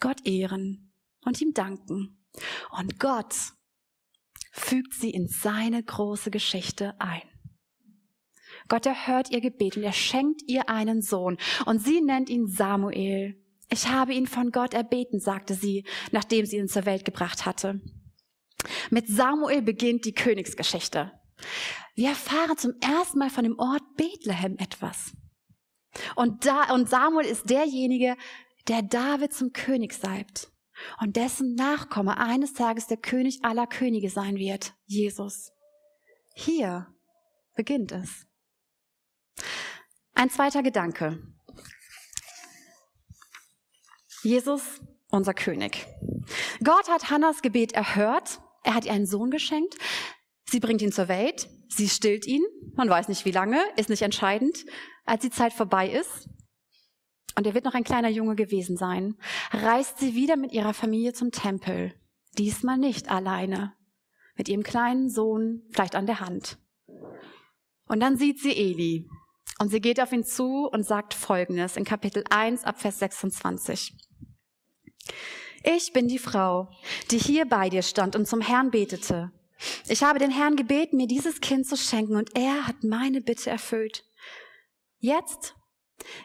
Gott 0.00 0.26
ehren 0.26 0.92
und 1.24 1.40
ihm 1.40 1.54
danken. 1.54 2.26
Und 2.76 2.98
Gott 2.98 3.34
fügt 4.50 4.94
sie 4.94 5.10
in 5.10 5.28
seine 5.28 5.82
große 5.82 6.30
Geschichte 6.30 6.94
ein. 7.00 7.22
Gott 8.68 8.86
erhört 8.86 9.30
ihr 9.30 9.40
Gebet 9.40 9.76
und 9.76 9.82
er 9.82 9.92
schenkt 9.92 10.42
ihr 10.46 10.68
einen 10.68 11.02
Sohn 11.02 11.38
und 11.66 11.80
sie 11.80 12.00
nennt 12.00 12.28
ihn 12.28 12.46
Samuel. 12.46 13.40
Ich 13.70 13.88
habe 13.88 14.12
ihn 14.12 14.26
von 14.26 14.50
Gott 14.50 14.74
erbeten, 14.74 15.20
sagte 15.20 15.54
sie, 15.54 15.86
nachdem 16.10 16.46
sie 16.46 16.58
ihn 16.58 16.68
zur 16.68 16.84
Welt 16.84 17.04
gebracht 17.04 17.46
hatte. 17.46 17.80
Mit 18.90 19.08
Samuel 19.08 19.62
beginnt 19.62 20.04
die 20.04 20.14
Königsgeschichte. 20.14 21.12
Wir 21.94 22.10
erfahren 22.10 22.56
zum 22.56 22.74
ersten 22.80 23.18
Mal 23.18 23.30
von 23.30 23.44
dem 23.44 23.58
Ort 23.58 23.82
Bethlehem 23.96 24.56
etwas. 24.58 25.12
Und, 26.16 26.46
da, 26.46 26.72
und 26.72 26.88
Samuel 26.88 27.26
ist 27.26 27.50
derjenige, 27.50 28.16
der 28.68 28.82
David 28.82 29.34
zum 29.34 29.52
König 29.52 29.92
salbt 29.92 30.50
und 31.00 31.16
dessen 31.16 31.54
Nachkomme 31.54 32.16
eines 32.16 32.54
Tages 32.54 32.86
der 32.86 32.96
König 32.96 33.44
aller 33.44 33.66
Könige 33.66 34.08
sein 34.08 34.36
wird, 34.36 34.74
Jesus. 34.86 35.52
Hier 36.34 36.86
beginnt 37.54 37.92
es. 37.92 38.26
Ein 40.14 40.30
zweiter 40.30 40.62
Gedanke. 40.62 41.22
Jesus, 44.22 44.80
unser 45.10 45.34
König. 45.34 45.86
Gott 46.62 46.88
hat 46.88 47.10
Hannas 47.10 47.42
Gebet 47.42 47.72
erhört. 47.72 48.40
Er 48.62 48.74
hat 48.74 48.84
ihr 48.84 48.92
einen 48.92 49.06
Sohn 49.06 49.30
geschenkt. 49.30 49.76
Sie 50.44 50.60
bringt 50.60 50.80
ihn 50.80 50.92
zur 50.92 51.08
Welt. 51.08 51.48
Sie 51.74 51.88
stillt 51.88 52.26
ihn. 52.26 52.44
Man 52.74 52.88
weiß 52.88 53.08
nicht 53.08 53.24
wie 53.24 53.30
lange, 53.30 53.58
ist 53.76 53.88
nicht 53.88 54.02
entscheidend. 54.02 54.64
Als 55.04 55.22
die 55.22 55.30
Zeit 55.30 55.52
vorbei 55.52 55.88
ist, 55.88 56.28
und 57.34 57.46
er 57.46 57.54
wird 57.54 57.64
noch 57.64 57.74
ein 57.74 57.84
kleiner 57.84 58.10
Junge 58.10 58.36
gewesen 58.36 58.76
sein, 58.76 59.16
reist 59.52 59.98
sie 59.98 60.14
wieder 60.14 60.36
mit 60.36 60.52
ihrer 60.52 60.74
Familie 60.74 61.14
zum 61.14 61.30
Tempel. 61.30 61.94
Diesmal 62.36 62.76
nicht 62.76 63.10
alleine. 63.10 63.72
Mit 64.36 64.50
ihrem 64.50 64.62
kleinen 64.62 65.08
Sohn 65.08 65.62
vielleicht 65.70 65.94
an 65.94 66.06
der 66.06 66.20
Hand. 66.20 66.58
Und 67.86 68.00
dann 68.00 68.18
sieht 68.18 68.40
sie 68.40 68.54
Eli. 68.54 69.08
Und 69.58 69.70
sie 69.70 69.80
geht 69.80 70.00
auf 70.00 70.12
ihn 70.12 70.24
zu 70.24 70.68
und 70.70 70.84
sagt 70.84 71.14
Folgendes 71.14 71.76
in 71.76 71.84
Kapitel 71.84 72.24
1 72.28 72.64
ab 72.64 72.80
Vers 72.80 72.98
26. 72.98 73.96
Ich 75.64 75.92
bin 75.92 76.08
die 76.08 76.18
Frau, 76.18 76.70
die 77.10 77.18
hier 77.18 77.46
bei 77.46 77.70
dir 77.70 77.82
stand 77.82 78.14
und 78.14 78.26
zum 78.26 78.40
Herrn 78.40 78.70
betete. 78.70 79.32
Ich 79.88 80.02
habe 80.02 80.18
den 80.18 80.30
Herrn 80.30 80.56
gebeten, 80.56 80.96
mir 80.96 81.06
dieses 81.06 81.40
Kind 81.40 81.66
zu 81.66 81.76
schenken, 81.76 82.16
und 82.16 82.36
er 82.36 82.66
hat 82.66 82.84
meine 82.84 83.20
Bitte 83.20 83.50
erfüllt. 83.50 84.04
Jetzt 84.98 85.54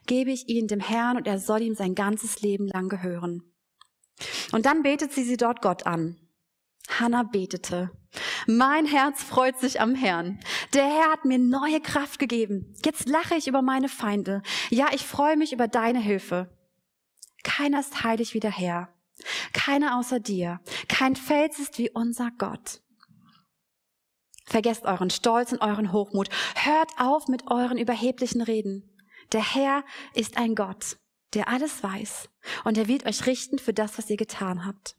gebe 0.05 0.31
ich 0.31 0.47
ihn 0.49 0.67
dem 0.67 0.79
Herrn 0.79 1.17
und 1.17 1.27
er 1.27 1.39
soll 1.39 1.61
ihm 1.61 1.75
sein 1.75 1.95
ganzes 1.95 2.41
Leben 2.41 2.67
lang 2.67 2.89
gehören. 2.89 3.43
Und 4.51 4.65
dann 4.65 4.83
betet 4.83 5.13
sie 5.13 5.23
sie 5.23 5.37
dort 5.37 5.61
Gott 5.61 5.85
an. 5.85 6.17
Hannah 6.89 7.23
betete. 7.23 7.91
Mein 8.47 8.85
Herz 8.85 9.21
freut 9.21 9.59
sich 9.59 9.81
am 9.81 9.93
Herrn. 9.93 10.39
Der 10.73 10.85
Herr 10.85 11.11
hat 11.11 11.25
mir 11.25 11.37
neue 11.37 11.81
Kraft 11.81 12.17
gegeben. 12.17 12.73
Jetzt 12.83 13.07
lache 13.07 13.35
ich 13.35 13.47
über 13.47 13.61
meine 13.61 13.89
Feinde. 13.89 14.41
Ja, 14.69 14.87
ich 14.93 15.05
freue 15.05 15.37
mich 15.37 15.53
über 15.53 15.67
deine 15.67 15.99
Hilfe. 15.99 16.49
Keiner 17.43 17.79
ist 17.79 18.03
heilig 18.03 18.33
wie 18.33 18.39
der 18.39 18.57
Herr. 18.57 18.89
Keiner 19.53 19.97
außer 19.97 20.19
dir. 20.19 20.61
Kein 20.87 21.15
Fels 21.15 21.59
ist 21.59 21.77
wie 21.77 21.89
unser 21.89 22.31
Gott. 22.37 22.81
Vergesst 24.47 24.85
euren 24.85 25.09
Stolz 25.09 25.51
und 25.51 25.61
euren 25.61 25.91
Hochmut. 25.91 26.29
Hört 26.55 26.91
auf 26.97 27.27
mit 27.27 27.51
euren 27.51 27.77
überheblichen 27.77 28.41
Reden. 28.41 28.89
Der 29.33 29.43
Herr 29.43 29.83
ist 30.13 30.37
ein 30.37 30.55
Gott, 30.55 30.97
der 31.33 31.49
alles 31.49 31.83
weiß, 31.83 32.29
und 32.63 32.77
er 32.77 32.87
wird 32.87 33.05
euch 33.05 33.25
richten 33.25 33.59
für 33.59 33.73
das, 33.73 33.97
was 33.97 34.09
ihr 34.09 34.15
getan 34.15 34.65
habt. 34.65 34.95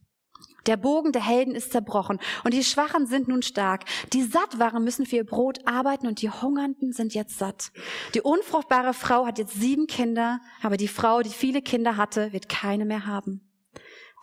Der 0.67 0.77
Bogen 0.77 1.11
der 1.11 1.25
Helden 1.25 1.55
ist 1.55 1.71
zerbrochen 1.71 2.19
und 2.43 2.53
die 2.53 2.63
Schwachen 2.63 3.07
sind 3.07 3.27
nun 3.27 3.41
stark. 3.41 3.85
Die 4.13 4.21
satt 4.21 4.59
waren, 4.59 4.83
müssen 4.83 5.07
für 5.07 5.15
ihr 5.15 5.25
Brot 5.25 5.65
arbeiten 5.65 6.05
und 6.05 6.21
die 6.21 6.29
Hungernden 6.29 6.91
sind 6.91 7.15
jetzt 7.15 7.39
satt. 7.39 7.71
Die 8.13 8.21
unfruchtbare 8.21 8.93
Frau 8.93 9.25
hat 9.25 9.39
jetzt 9.39 9.59
sieben 9.59 9.87
Kinder, 9.87 10.41
aber 10.61 10.77
die 10.77 10.87
Frau, 10.87 11.21
die 11.21 11.29
viele 11.29 11.63
Kinder 11.63 11.97
hatte, 11.97 12.33
wird 12.33 12.49
keine 12.49 12.85
mehr 12.85 13.07
haben. 13.07 13.49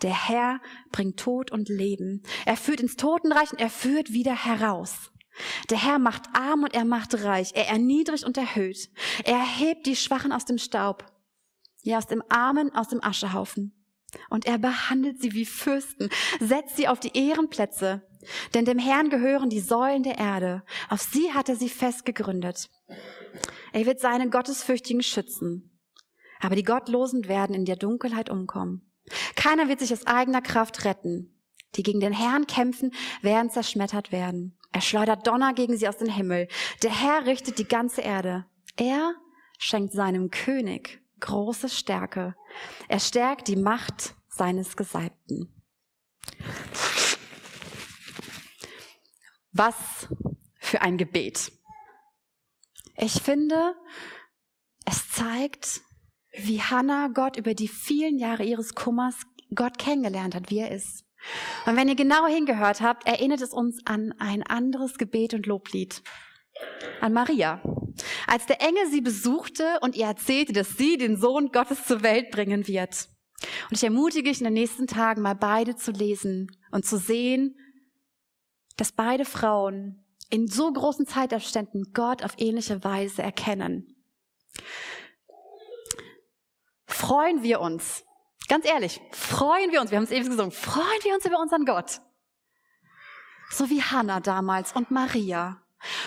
Der 0.03 0.29
Herr 0.29 0.61
bringt 0.93 1.19
Tod 1.19 1.51
und 1.51 1.69
Leben. 1.69 2.23
Er 2.45 2.57
führt 2.57 2.81
ins 2.81 2.97
Totenreich 2.97 3.51
und 3.51 3.61
er 3.61 3.71
führt 3.71 4.13
wieder 4.13 4.45
heraus. 4.45 5.11
Der 5.71 5.83
Herr 5.83 5.99
macht 5.99 6.23
arm 6.33 6.65
und 6.65 6.75
er 6.75 6.85
macht 6.85 7.23
reich. 7.23 7.53
Er 7.55 7.69
erniedrigt 7.69 8.25
und 8.25 8.37
erhöht. 8.37 8.91
Er 9.25 9.37
erhebt 9.37 9.87
die 9.87 9.97
Schwachen 9.97 10.33
aus 10.33 10.45
dem 10.45 10.59
Staub. 10.59 11.05
Ja, 11.83 11.99
aus 11.99 12.07
dem 12.07 12.23
Armen, 12.29 12.75
aus 12.75 12.89
dem 12.89 13.03
Aschehaufen. 13.03 13.73
Und 14.31 14.47
er 14.47 14.59
behandelt 14.59 15.21
sie 15.21 15.35
wie 15.35 15.45
Fürsten, 15.45 16.09
setzt 16.41 16.77
sie 16.77 16.89
auf 16.89 17.01
die 17.01 17.17
Ehrenplätze. 17.17 18.03
Denn 18.55 18.65
dem 18.65 18.79
Herrn 18.79 19.11
gehören 19.11 19.51
die 19.51 19.61
Säulen 19.61 20.03
der 20.03 20.19
Erde. 20.19 20.65
Auf 20.89 21.03
sie 21.03 21.33
hat 21.33 21.49
er 21.49 21.57
sie 21.57 21.69
fest 21.69 22.05
gegründet. 22.05 22.71
Er 23.73 23.87
wird 23.87 24.01
seine 24.01 24.29
Gottesfürchtigen 24.31 25.03
schützen. 25.03 25.79
Aber 26.41 26.57
die 26.57 26.65
Gottlosen 26.65 27.29
werden 27.29 27.55
in 27.55 27.65
der 27.65 27.77
Dunkelheit 27.77 28.31
umkommen. 28.31 28.93
Keiner 29.37 29.69
wird 29.69 29.81
sich 29.81 29.93
aus 29.93 30.07
eigener 30.07 30.43
Kraft 30.43 30.85
retten. 30.85 31.33
Die 31.75 31.83
gegen 31.83 32.01
den 32.01 32.13
Herrn 32.13 32.47
kämpfen, 32.47 32.93
werden 33.23 33.51
zerschmettert 33.51 34.13
werden. 34.13 34.56
Er 34.73 34.81
schleudert 34.81 35.27
Donner 35.27 35.55
gegen 35.55 35.77
sie 35.77 35.89
aus 35.89 35.99
dem 35.99 36.11
Himmel. 36.11 36.49
Der 36.83 36.91
Herr 36.91 37.27
richtet 37.27 37.59
die 37.59 37.69
ganze 37.69 38.03
Erde. 38.03 38.47
Er 38.77 39.15
schenkt 39.59 39.93
seinem 39.93 40.31
König 40.31 41.01
große 41.21 41.69
Stärke. 41.69 42.35
Er 42.89 43.01
stärkt 43.01 43.49
die 43.49 43.57
Macht 43.57 44.15
seines 44.29 44.77
Gesalbten. 44.77 45.53
Was 49.53 50.09
für 50.59 50.83
ein 50.83 50.99
Gebet. 50.99 51.53
Ich 52.97 53.23
finde, 53.23 53.75
es 54.85 55.11
zeigt, 55.11 55.81
wie 56.33 56.61
Hannah 56.61 57.09
Gott 57.09 57.37
über 57.37 57.55
die 57.55 57.69
vielen 57.69 58.19
Jahre 58.19 58.45
ihres 58.45 58.75
Kummers 58.75 59.17
Gott 59.55 59.79
kennengelernt 59.79 60.35
hat, 60.35 60.51
wie 60.51 60.59
er 60.59 60.71
ist. 60.71 61.06
Und 61.67 61.77
wenn 61.77 61.89
ihr 61.89 61.95
genau 61.95 62.27
hingehört 62.27 62.81
habt, 62.81 63.07
erinnert 63.07 63.41
es 63.41 63.53
uns 63.53 63.81
an 63.85 64.15
ein 64.19 64.43
anderes 64.43 64.99
Gebet 64.99 65.35
und 65.35 65.47
Loblied. 65.47 66.03
An 67.01 67.13
Maria. 67.13 67.61
als 68.27 68.47
der 68.47 68.61
Engel 68.63 68.87
sie 68.91 69.01
besuchte 69.01 69.79
und 69.81 69.95
ihr 69.95 70.07
erzählte, 70.07 70.53
dass 70.53 70.77
sie 70.77 70.97
den 70.97 71.19
Sohn 71.19 71.51
Gottes 71.53 71.85
zur 71.85 72.03
Welt 72.03 72.31
bringen 72.31 72.67
wird. 72.67 73.09
Und 73.69 73.77
ich 73.77 73.85
ermutige 73.85 74.31
dich 74.31 74.41
in 74.41 74.45
den 74.45 74.55
nächsten 74.55 74.87
Tagen 74.87 75.23
mal 75.23 75.35
beide 75.35 75.77
zu 75.77 75.91
lesen 75.91 76.51
und 76.71 76.87
zu 76.87 76.99
sehen, 76.99 77.57
dass 78.77 78.93
beide 78.93 79.25
Frauen 79.25 80.05
in 80.31 80.49
so 80.49 80.73
großen 80.73 81.07
Zeitabständen 81.07 81.93
Gott 81.93 82.25
auf 82.25 82.35
ähnliche 82.39 82.83
Weise 82.85 83.23
erkennen. 83.23 83.95
Freuen 86.87 87.43
wir 87.43 87.61
uns, 87.61 88.06
ganz 88.49 88.67
ehrlich, 88.67 89.01
freuen 89.13 89.73
wir 89.73 89.81
uns, 89.81 89.91
wir 89.91 89.99
haben 89.99 90.05
es 90.05 90.11
eben 90.11 90.29
gesungen, 90.29 90.53
freuen 90.53 91.03
wir 91.03 91.15
uns 91.15 91.25
über 91.25 91.41
unseren 91.41 91.65
Gott. 91.65 92.01
So 93.51 93.71
wie 93.71 93.83
Hannah 93.83 94.21
damals 94.21 94.73
und 94.73 94.91
Maria. 94.91 95.63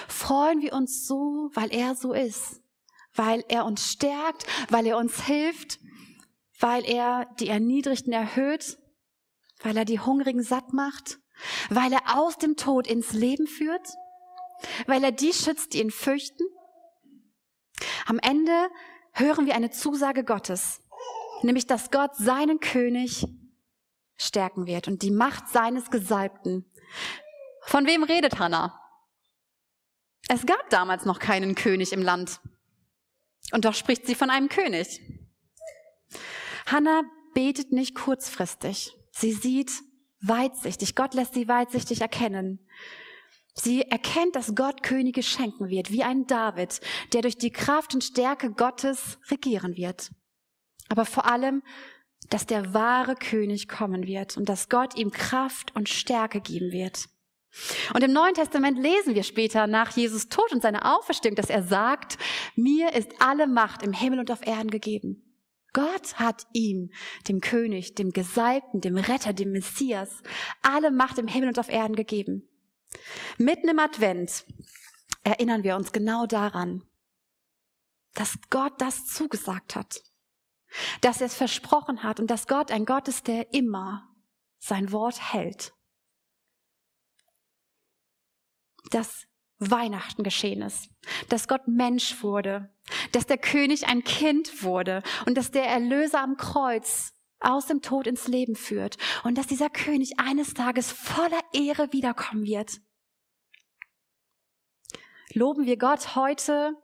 Freuen 0.08 0.62
wir 0.62 0.74
uns 0.74 1.06
so, 1.08 1.50
weil 1.54 1.74
er 1.74 1.96
so 1.96 2.14
ist, 2.14 2.62
weil 3.14 3.44
er 3.48 3.66
uns 3.66 3.92
stärkt, 3.92 4.46
weil 4.70 4.86
er 4.86 4.98
uns 4.98 5.24
hilft, 5.24 5.80
weil 6.60 6.86
er 6.86 7.26
die 7.40 7.48
Erniedrigten 7.48 8.12
erhöht, 8.12 8.78
weil 9.62 9.78
er 9.78 9.86
die 9.86 10.00
Hungrigen 10.00 10.44
satt 10.44 10.74
macht, 10.74 11.20
weil 11.70 11.94
er 11.94 12.18
aus 12.18 12.38
dem 12.38 12.56
Tod 12.56 12.88
ins 12.88 13.14
Leben 13.14 13.48
führt, 13.48 13.88
weil 14.88 15.04
er 15.04 15.12
die 15.12 15.34
schützt, 15.34 15.74
die 15.74 15.82
ihn 15.82 15.92
fürchten. 15.92 16.44
Am 18.06 18.20
Ende 18.20 18.70
hören 19.14 19.46
wir 19.46 19.56
eine 19.56 19.72
Zusage 19.72 20.24
Gottes, 20.24 20.82
nämlich 21.44 21.68
dass 21.68 21.92
Gott 21.92 22.16
seinen 22.16 22.60
König 22.60 23.28
stärken 24.18 24.68
wird 24.68 24.88
und 24.88 25.02
die 25.02 25.12
Macht 25.12 25.48
seines 25.48 25.90
Gesalbten. 25.90 26.66
Von 27.64 27.86
wem 27.86 28.04
redet 28.04 28.40
Hannah? 28.40 28.80
Es 30.28 30.46
gab 30.46 30.70
damals 30.70 31.06
noch 31.06 31.20
keinen 31.20 31.56
König 31.56 31.94
im 31.94 32.02
Land. 32.02 32.40
Und 33.52 33.66
doch 33.66 33.74
spricht 33.74 34.06
sie 34.06 34.16
von 34.16 34.30
einem 34.30 34.50
König. 34.50 35.02
Hannah 36.68 37.04
betet 37.34 37.72
nicht 37.72 37.96
kurzfristig. 37.96 38.96
Sie 39.12 39.32
sieht 39.32 39.72
weitsichtig. 40.22 40.96
Gott 40.96 41.14
lässt 41.14 41.34
sie 41.34 41.48
weitsichtig 41.48 42.02
erkennen. 42.02 42.60
Sie 43.56 43.82
erkennt, 43.82 44.36
dass 44.36 44.56
Gott 44.56 44.84
Könige 44.84 45.24
schenken 45.24 45.70
wird, 45.70 45.92
wie 45.92 46.04
ein 46.04 46.28
David, 46.28 46.80
der 47.14 47.22
durch 47.22 47.38
die 47.38 47.52
Kraft 47.52 47.94
und 47.94 48.04
Stärke 48.04 48.52
Gottes 48.52 49.18
regieren 49.30 49.76
wird. 49.76 50.12
Aber 50.90 51.06
vor 51.06 51.26
allem, 51.26 51.64
dass 52.30 52.46
der 52.46 52.74
wahre 52.74 53.16
König 53.16 53.68
kommen 53.68 54.06
wird 54.06 54.38
und 54.38 54.50
dass 54.50 54.70
Gott 54.70 54.98
ihm 54.98 55.12
Kraft 55.12 55.76
und 55.76 55.90
Stärke 55.90 56.42
geben 56.42 56.72
wird. 56.72 57.08
Und 57.94 58.04
im 58.04 58.14
Neuen 58.14 58.36
Testament 58.36 58.78
lesen 58.78 59.16
wir 59.16 59.24
später 59.24 59.66
nach 59.66 59.96
Jesus 59.96 60.30
Tod 60.30 60.52
und 60.52 60.62
seiner 60.62 60.98
Auferstehung, 60.98 61.36
dass 61.36 61.50
er 61.50 61.64
sagt, 61.64 62.18
mir 62.56 62.94
ist 62.94 63.10
alle 63.20 63.48
Macht 63.48 63.82
im 63.82 63.94
Himmel 63.94 64.20
und 64.20 64.30
auf 64.30 64.46
Erden 64.46 64.70
gegeben. 64.70 65.24
Gott 65.74 66.16
hat 66.16 66.48
ihm, 66.54 66.92
dem 67.28 67.42
König, 67.42 67.96
dem 67.96 68.12
Gesalbten, 68.12 68.82
dem 68.82 68.98
Retter, 68.98 69.34
dem 69.34 69.52
Messias, 69.52 70.22
alle 70.62 70.92
Macht 70.92 71.18
im 71.18 71.28
Himmel 71.28 71.50
und 71.50 71.60
auf 71.60 71.70
Erden 71.70 71.96
gegeben. 71.96 72.48
Mitten 73.38 73.70
im 73.70 73.80
Advent 73.80 74.46
erinnern 75.24 75.64
wir 75.64 75.76
uns 75.76 75.92
genau 75.92 76.26
daran, 76.26 76.84
dass 78.16 78.38
Gott 78.50 78.74
das 78.80 79.06
zugesagt 79.06 79.76
hat, 79.76 80.02
dass 81.02 81.22
er 81.22 81.28
es 81.28 81.36
versprochen 81.36 82.04
hat 82.04 82.20
und 82.20 82.28
dass 82.28 82.48
Gott 82.48 82.72
ein 82.72 82.86
Gott 82.86 83.08
ist, 83.08 83.28
der 83.28 83.54
immer 83.54 84.10
sein 84.60 84.92
Wort 84.92 85.34
hält. 85.34 85.74
Dass 88.92 89.28
Weihnachten 89.60 90.24
geschehen 90.24 90.62
ist, 90.62 90.90
dass 91.28 91.48
Gott 91.48 91.68
Mensch 91.68 92.24
wurde, 92.24 92.74
dass 93.12 93.28
der 93.28 93.38
König 93.38 93.88
ein 93.88 94.04
Kind 94.04 94.64
wurde 94.64 95.04
und 95.26 95.36
dass 95.36 95.52
der 95.52 95.66
Erlöser 95.66 96.22
am 96.22 96.38
Kreuz 96.38 97.14
aus 97.42 97.68
dem 97.68 97.82
Tod 97.82 98.08
ins 98.08 98.28
Leben 98.28 98.56
führt 98.56 98.98
und 99.24 99.38
dass 99.38 99.48
dieser 99.48 99.70
König 99.70 100.20
eines 100.20 100.54
Tages 100.54 100.92
voller 100.92 101.42
Ehre 101.54 101.92
wiederkommen 101.92 102.44
wird. 102.44 102.80
Loben 105.34 105.66
wir 105.66 105.78
Gott 105.78 106.16
heute 106.16 106.76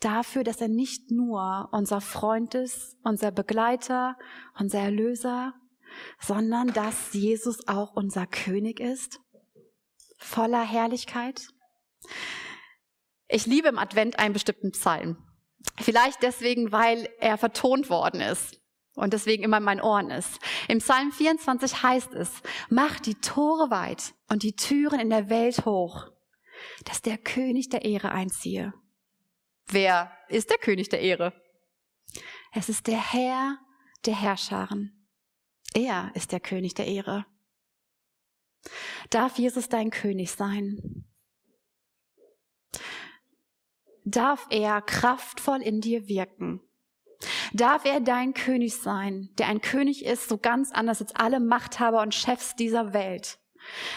dafür, 0.00 0.44
dass 0.44 0.60
er 0.60 0.68
nicht 0.68 1.10
nur 1.10 1.68
unser 1.72 2.00
Freund 2.00 2.54
ist, 2.54 2.96
unser 3.02 3.30
Begleiter, 3.30 4.16
unser 4.58 4.80
Erlöser, 4.80 5.54
sondern 6.20 6.72
dass 6.72 7.12
Jesus 7.12 7.66
auch 7.68 7.94
unser 7.94 8.26
König 8.26 8.80
ist, 8.80 9.20
voller 10.18 10.62
Herrlichkeit. 10.62 11.48
Ich 13.28 13.46
liebe 13.46 13.68
im 13.68 13.78
Advent 13.78 14.18
einen 14.18 14.34
bestimmten 14.34 14.72
Psalm. 14.72 15.16
Vielleicht 15.78 16.22
deswegen, 16.22 16.72
weil 16.72 17.08
er 17.18 17.38
vertont 17.38 17.90
worden 17.90 18.20
ist 18.20 18.60
und 18.94 19.12
deswegen 19.12 19.42
immer 19.42 19.58
in 19.58 19.64
meinen 19.64 19.80
Ohren 19.80 20.10
ist. 20.10 20.38
Im 20.68 20.78
Psalm 20.78 21.12
24 21.12 21.82
heißt 21.82 22.14
es, 22.14 22.30
mach 22.70 23.00
die 23.00 23.16
Tore 23.16 23.70
weit 23.70 24.14
und 24.28 24.42
die 24.42 24.54
Türen 24.54 25.00
in 25.00 25.10
der 25.10 25.28
Welt 25.28 25.64
hoch, 25.64 26.06
dass 26.84 27.02
der 27.02 27.18
König 27.18 27.68
der 27.68 27.84
Ehre 27.84 28.12
einziehe. 28.12 28.72
Wer 29.68 30.12
ist 30.28 30.50
der 30.50 30.58
König 30.58 30.88
der 30.88 31.00
Ehre? 31.00 31.32
Es 32.52 32.68
ist 32.68 32.86
der 32.86 33.12
Herr 33.12 33.58
der 34.04 34.20
Herrscharen. 34.20 35.08
Er 35.74 36.12
ist 36.14 36.32
der 36.32 36.40
König 36.40 36.74
der 36.74 36.86
Ehre. 36.86 37.26
Darf 39.10 39.38
Jesus 39.38 39.68
dein 39.68 39.90
König 39.90 40.30
sein? 40.32 41.04
Darf 44.04 44.46
er 44.50 44.80
kraftvoll 44.82 45.62
in 45.62 45.80
dir 45.80 46.06
wirken? 46.06 46.60
Darf 47.52 47.84
er 47.84 48.00
dein 48.00 48.34
König 48.34 48.76
sein, 48.76 49.30
der 49.38 49.48
ein 49.48 49.60
König 49.60 50.04
ist, 50.04 50.28
so 50.28 50.38
ganz 50.38 50.70
anders 50.70 51.00
als 51.00 51.14
alle 51.14 51.40
Machthaber 51.40 52.02
und 52.02 52.14
Chefs 52.14 52.54
dieser 52.54 52.92
Welt? 52.92 53.38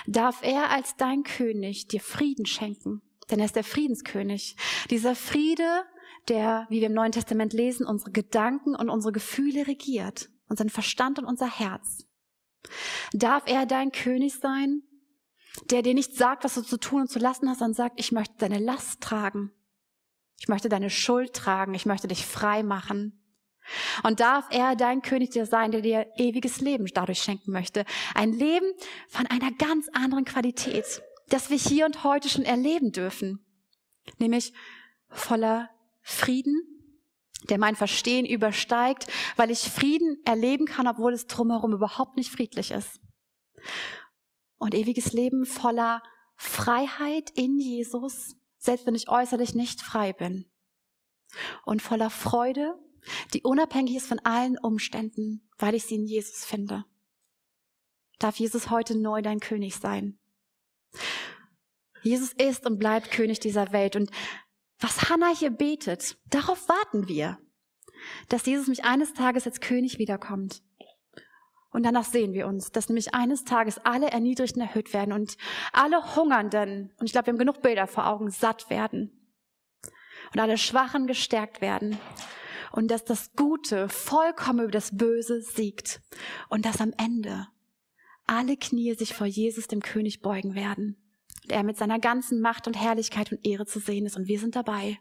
Darf 0.07 0.41
er 0.41 0.71
als 0.71 0.95
dein 0.95 1.23
König 1.23 1.87
dir 1.87 2.01
Frieden 2.01 2.45
schenken? 2.45 3.01
Denn 3.29 3.39
er 3.39 3.45
ist 3.45 3.55
der 3.55 3.63
Friedenskönig. 3.63 4.55
Dieser 4.89 5.15
Friede, 5.15 5.83
der, 6.27 6.65
wie 6.69 6.79
wir 6.79 6.87
im 6.87 6.93
Neuen 6.93 7.11
Testament 7.11 7.53
lesen, 7.53 7.85
unsere 7.85 8.11
Gedanken 8.11 8.75
und 8.75 8.89
unsere 8.89 9.11
Gefühle 9.11 9.67
regiert, 9.67 10.29
unseren 10.47 10.69
Verstand 10.69 11.19
und 11.19 11.25
unser 11.25 11.49
Herz. 11.49 12.05
Darf 13.13 13.43
er 13.45 13.65
dein 13.65 13.91
König 13.91 14.35
sein, 14.35 14.83
der 15.69 15.81
dir 15.81 15.93
nicht 15.93 16.15
sagt, 16.15 16.43
was 16.43 16.55
du 16.55 16.61
zu 16.61 16.77
tun 16.77 17.01
und 17.01 17.09
zu 17.09 17.19
lassen 17.19 17.49
hast, 17.49 17.59
sondern 17.59 17.75
sagt, 17.75 17.99
ich 17.99 18.11
möchte 18.11 18.35
deine 18.37 18.59
Last 18.59 19.01
tragen. 19.01 19.51
Ich 20.39 20.47
möchte 20.47 20.69
deine 20.69 20.89
Schuld 20.89 21.33
tragen. 21.33 21.73
Ich 21.73 21.85
möchte 21.85 22.07
dich 22.07 22.25
frei 22.25 22.63
machen. 22.63 23.15
Und 24.03 24.19
darf 24.19 24.45
er 24.51 24.75
dein 24.75 25.01
König 25.01 25.31
dir 25.31 25.45
sein, 25.45 25.71
der 25.71 25.81
dir 25.81 26.07
ewiges 26.17 26.61
Leben 26.61 26.85
dadurch 26.93 27.21
schenken 27.21 27.51
möchte. 27.51 27.85
Ein 28.15 28.33
Leben 28.33 28.65
von 29.07 29.27
einer 29.27 29.51
ganz 29.51 29.89
anderen 29.93 30.25
Qualität, 30.25 31.03
das 31.29 31.49
wir 31.49 31.57
hier 31.57 31.85
und 31.85 32.03
heute 32.03 32.29
schon 32.29 32.45
erleben 32.45 32.91
dürfen. 32.91 33.45
Nämlich 34.17 34.53
voller 35.09 35.69
Frieden, 36.01 36.61
der 37.43 37.57
mein 37.57 37.75
Verstehen 37.75 38.25
übersteigt, 38.25 39.07
weil 39.35 39.51
ich 39.51 39.59
Frieden 39.59 40.17
erleben 40.25 40.65
kann, 40.65 40.87
obwohl 40.87 41.13
es 41.13 41.27
drumherum 41.27 41.73
überhaupt 41.73 42.17
nicht 42.17 42.31
friedlich 42.31 42.71
ist. 42.71 42.99
Und 44.57 44.73
ewiges 44.73 45.13
Leben 45.13 45.45
voller 45.45 46.03
Freiheit 46.35 47.29
in 47.31 47.59
Jesus, 47.59 48.35
selbst 48.57 48.85
wenn 48.85 48.95
ich 48.95 49.09
äußerlich 49.09 49.55
nicht 49.55 49.81
frei 49.81 50.13
bin. 50.13 50.51
Und 51.65 51.81
voller 51.81 52.09
Freude, 52.09 52.77
die 53.33 53.43
unabhängig 53.43 53.95
ist 53.95 54.07
von 54.07 54.19
allen 54.19 54.57
Umständen, 54.57 55.49
weil 55.57 55.75
ich 55.75 55.85
sie 55.85 55.95
in 55.95 56.05
Jesus 56.05 56.43
finde. 56.43 56.85
Darf 58.17 58.37
Jesus 58.37 58.69
heute 58.69 58.97
neu 58.97 59.21
dein 59.21 59.39
König 59.39 59.77
sein? 59.77 60.18
Jesus 62.01 62.33
ist 62.33 62.65
und 62.65 62.79
bleibt 62.79 63.11
König 63.11 63.39
dieser 63.39 63.71
Welt. 63.71 63.95
Und 63.95 64.11
was 64.79 65.09
Hannah 65.09 65.35
hier 65.35 65.51
betet, 65.51 66.17
darauf 66.29 66.69
warten 66.69 67.07
wir, 67.07 67.37
dass 68.29 68.45
Jesus 68.45 68.67
mich 68.67 68.85
eines 68.85 69.13
Tages 69.13 69.45
als 69.45 69.59
König 69.59 69.99
wiederkommt. 69.99 70.61
Und 71.71 71.83
danach 71.83 72.05
sehen 72.05 72.33
wir 72.33 72.47
uns, 72.47 72.71
dass 72.71 72.89
nämlich 72.89 73.13
eines 73.13 73.43
Tages 73.43 73.77
alle 73.79 74.09
Erniedrigten 74.09 74.61
erhöht 74.61 74.93
werden 74.93 75.13
und 75.13 75.37
alle 75.71 76.15
Hungernden, 76.15 76.93
und 76.97 77.05
ich 77.05 77.11
glaube, 77.11 77.27
wir 77.27 77.33
haben 77.33 77.39
genug 77.39 77.61
Bilder 77.61 77.85
vor 77.85 78.07
Augen, 78.07 78.31
satt 78.31 78.69
werden. 78.69 79.15
Und 80.33 80.39
alle 80.39 80.57
Schwachen 80.57 81.07
gestärkt 81.07 81.61
werden. 81.61 81.97
Und 82.71 82.89
dass 82.89 83.03
das 83.03 83.33
Gute 83.33 83.89
vollkommen 83.89 84.61
über 84.61 84.71
das 84.71 84.95
Böse 84.95 85.41
siegt. 85.41 86.01
Und 86.49 86.65
dass 86.65 86.81
am 86.81 86.93
Ende 86.97 87.47
alle 88.29 88.57
Knie 88.57 88.93
sich 88.93 89.13
vor 89.13 89.27
Jesus, 89.27 89.67
dem 89.67 89.81
König, 89.81 90.21
beugen 90.21 90.55
werden. 90.55 90.97
Und 91.43 91.51
er 91.51 91.63
mit 91.63 91.77
seiner 91.77 91.99
ganzen 91.99 92.41
Macht 92.41 92.67
und 92.67 92.75
Herrlichkeit 92.75 93.31
und 93.31 93.45
Ehre 93.45 93.65
zu 93.65 93.79
sehen 93.79 94.05
ist. 94.05 94.17
Und 94.17 94.27
wir 94.27 94.39
sind 94.39 94.55
dabei. 94.55 94.97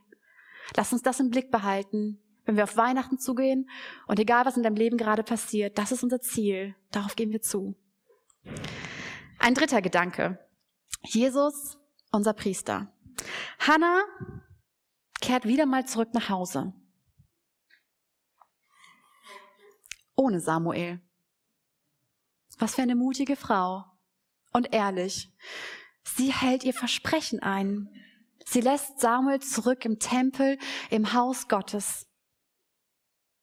Lass 0.77 0.93
uns 0.93 1.03
das 1.03 1.21
im 1.21 1.31
Blick 1.31 1.51
behalten 1.51 2.21
wenn 2.49 2.57
wir 2.57 2.65
auf 2.65 2.79
Weihnachten 2.79 3.19
zugehen 3.19 3.69
und 4.07 4.19
egal 4.19 4.47
was 4.47 4.57
in 4.57 4.63
deinem 4.63 4.75
Leben 4.75 4.97
gerade 4.97 5.23
passiert, 5.23 5.77
das 5.77 5.93
ist 5.93 6.03
unser 6.03 6.23
Ziel. 6.23 6.75
Darauf 6.91 7.15
gehen 7.15 7.31
wir 7.31 7.43
zu. 7.43 7.77
Ein 9.39 9.53
dritter 9.53 9.83
Gedanke. 9.83 10.39
Jesus, 11.03 11.79
unser 12.11 12.33
Priester. 12.33 12.91
Hannah 13.59 14.03
kehrt 15.21 15.45
wieder 15.45 15.67
mal 15.67 15.85
zurück 15.85 16.15
nach 16.15 16.31
Hause. 16.31 16.73
Ohne 20.17 20.41
Samuel. 20.41 21.03
Was 22.59 22.75
für 22.75 22.83
eine 22.83 22.97
mutige 22.97 23.37
Frau. 23.37 23.85
Und 24.53 24.73
ehrlich. 24.73 25.31
Sie 26.05 26.33
hält 26.33 26.65
ihr 26.65 26.75
Versprechen 26.75 27.41
ein. 27.41 27.89
Sie 28.45 28.61
lässt 28.61 29.01
Samuel 29.01 29.41
zurück 29.41 29.85
im 29.85 29.99
Tempel, 29.99 30.59
im 30.91 31.13
Haus 31.13 31.49
Gottes. 31.49 32.07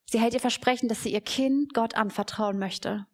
Sie 0.10 0.20
hält 0.20 0.34
ihr 0.34 0.40
Versprechen, 0.40 0.90
dass 0.90 1.04
sie 1.04 1.14
ihr 1.14 1.22
Kind 1.22 1.74
Gott 1.74 1.96
anvertrauen 1.96 2.58
möchte. 2.58 3.06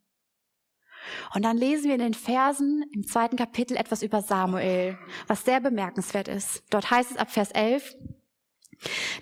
Und 1.34 1.44
dann 1.44 1.58
lesen 1.58 1.86
wir 1.86 1.96
in 1.96 2.02
den 2.02 2.14
Versen 2.14 2.84
im 2.94 3.06
zweiten 3.06 3.36
Kapitel 3.36 3.76
etwas 3.76 4.04
über 4.04 4.22
Samuel, 4.22 4.98
was 5.28 5.44
sehr 5.44 5.60
bemerkenswert 5.60 6.28
ist. 6.28 6.64
Dort 6.70 6.92
heißt 6.92 7.12
es 7.12 7.18
ab 7.18 7.32
Vers 7.32 7.52
11, 7.52 7.96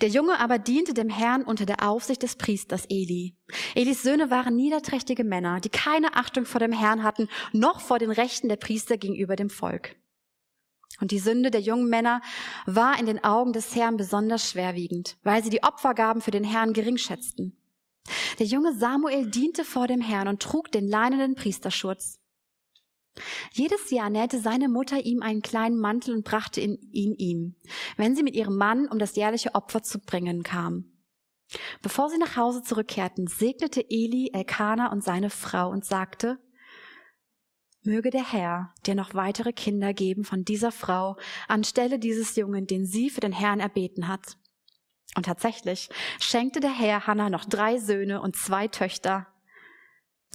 der 0.01 0.09
Junge 0.09 0.39
aber 0.39 0.59
diente 0.59 0.93
dem 0.93 1.09
Herrn 1.09 1.43
unter 1.43 1.65
der 1.65 1.87
Aufsicht 1.87 2.23
des 2.23 2.35
Priesters 2.35 2.85
Eli. 2.89 3.35
Elis 3.75 4.03
Söhne 4.03 4.29
waren 4.29 4.55
niederträchtige 4.55 5.23
Männer, 5.23 5.59
die 5.59 5.69
keine 5.69 6.15
Achtung 6.15 6.45
vor 6.45 6.59
dem 6.59 6.71
Herrn 6.71 7.03
hatten, 7.03 7.27
noch 7.51 7.81
vor 7.81 7.99
den 7.99 8.11
Rechten 8.11 8.49
der 8.49 8.55
Priester 8.55 8.97
gegenüber 8.97 9.35
dem 9.35 9.49
Volk. 9.49 9.95
Und 11.01 11.11
die 11.11 11.19
Sünde 11.19 11.51
der 11.51 11.61
jungen 11.61 11.89
Männer 11.89 12.21
war 12.65 12.99
in 12.99 13.05
den 13.05 13.23
Augen 13.23 13.53
des 13.53 13.75
Herrn 13.75 13.97
besonders 13.97 14.49
schwerwiegend, 14.49 15.17
weil 15.23 15.43
sie 15.43 15.49
die 15.49 15.63
Opfergaben 15.63 16.21
für 16.21 16.31
den 16.31 16.43
Herrn 16.43 16.73
gering 16.73 16.97
schätzten. 16.97 17.55
Der 18.39 18.45
junge 18.45 18.73
Samuel 18.73 19.29
diente 19.29 19.63
vor 19.63 19.87
dem 19.87 20.01
Herrn 20.01 20.27
und 20.27 20.41
trug 20.41 20.71
den 20.71 20.87
leinenen 20.87 21.35
Priesterschutz. 21.35 22.19
Jedes 23.51 23.91
Jahr 23.91 24.09
nähte 24.09 24.39
seine 24.39 24.69
Mutter 24.69 25.03
ihm 25.05 25.21
einen 25.21 25.41
kleinen 25.41 25.79
Mantel 25.79 26.15
und 26.15 26.23
brachte 26.23 26.61
ihn, 26.61 26.77
ihm, 26.91 27.55
wenn 27.97 28.15
sie 28.15 28.23
mit 28.23 28.35
ihrem 28.35 28.55
Mann 28.55 28.87
um 28.87 28.99
das 28.99 29.15
jährliche 29.15 29.55
Opfer 29.55 29.83
zu 29.83 29.99
bringen 29.99 30.43
kam. 30.43 30.85
Bevor 31.81 32.09
sie 32.09 32.17
nach 32.17 32.35
Hause 32.35 32.61
zurückkehrten, 32.61 33.27
segnete 33.27 33.83
Eli 33.89 34.31
Elkanah 34.33 34.91
und 34.91 35.03
seine 35.03 35.29
Frau 35.29 35.69
und 35.69 35.85
sagte, 35.85 36.39
Möge 37.83 38.09
der 38.09 38.31
Herr 38.31 38.73
dir 38.85 38.93
noch 38.93 39.13
weitere 39.13 39.53
Kinder 39.53 39.93
geben 39.93 40.25
von 40.25 40.43
dieser 40.43 40.71
Frau 40.71 41.15
anstelle 41.47 41.97
dieses 41.97 42.35
Jungen, 42.35 42.67
den 42.67 42.85
sie 42.85 43.09
für 43.09 43.21
den 43.21 43.31
Herrn 43.31 43.61
erbeten 43.61 44.07
hat. 44.07 44.37
Und 45.15 45.25
tatsächlich 45.25 45.89
schenkte 46.19 46.59
der 46.59 46.77
Herr 46.77 47.07
Hannah 47.07 47.29
noch 47.29 47.45
drei 47.45 47.77
Söhne 47.77 48.21
und 48.21 48.35
zwei 48.35 48.67
Töchter. 48.67 49.27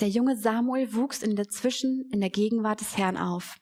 Der 0.01 0.09
junge 0.09 0.37
Samuel 0.37 0.93
wuchs 0.95 1.23
in 1.23 1.37
der 1.37 1.49
Zwischen 1.49 2.11
in 2.11 2.21
der 2.21 2.31
Gegenwart 2.31 2.81
des 2.81 2.97
Herrn 2.97 3.17
auf. 3.17 3.57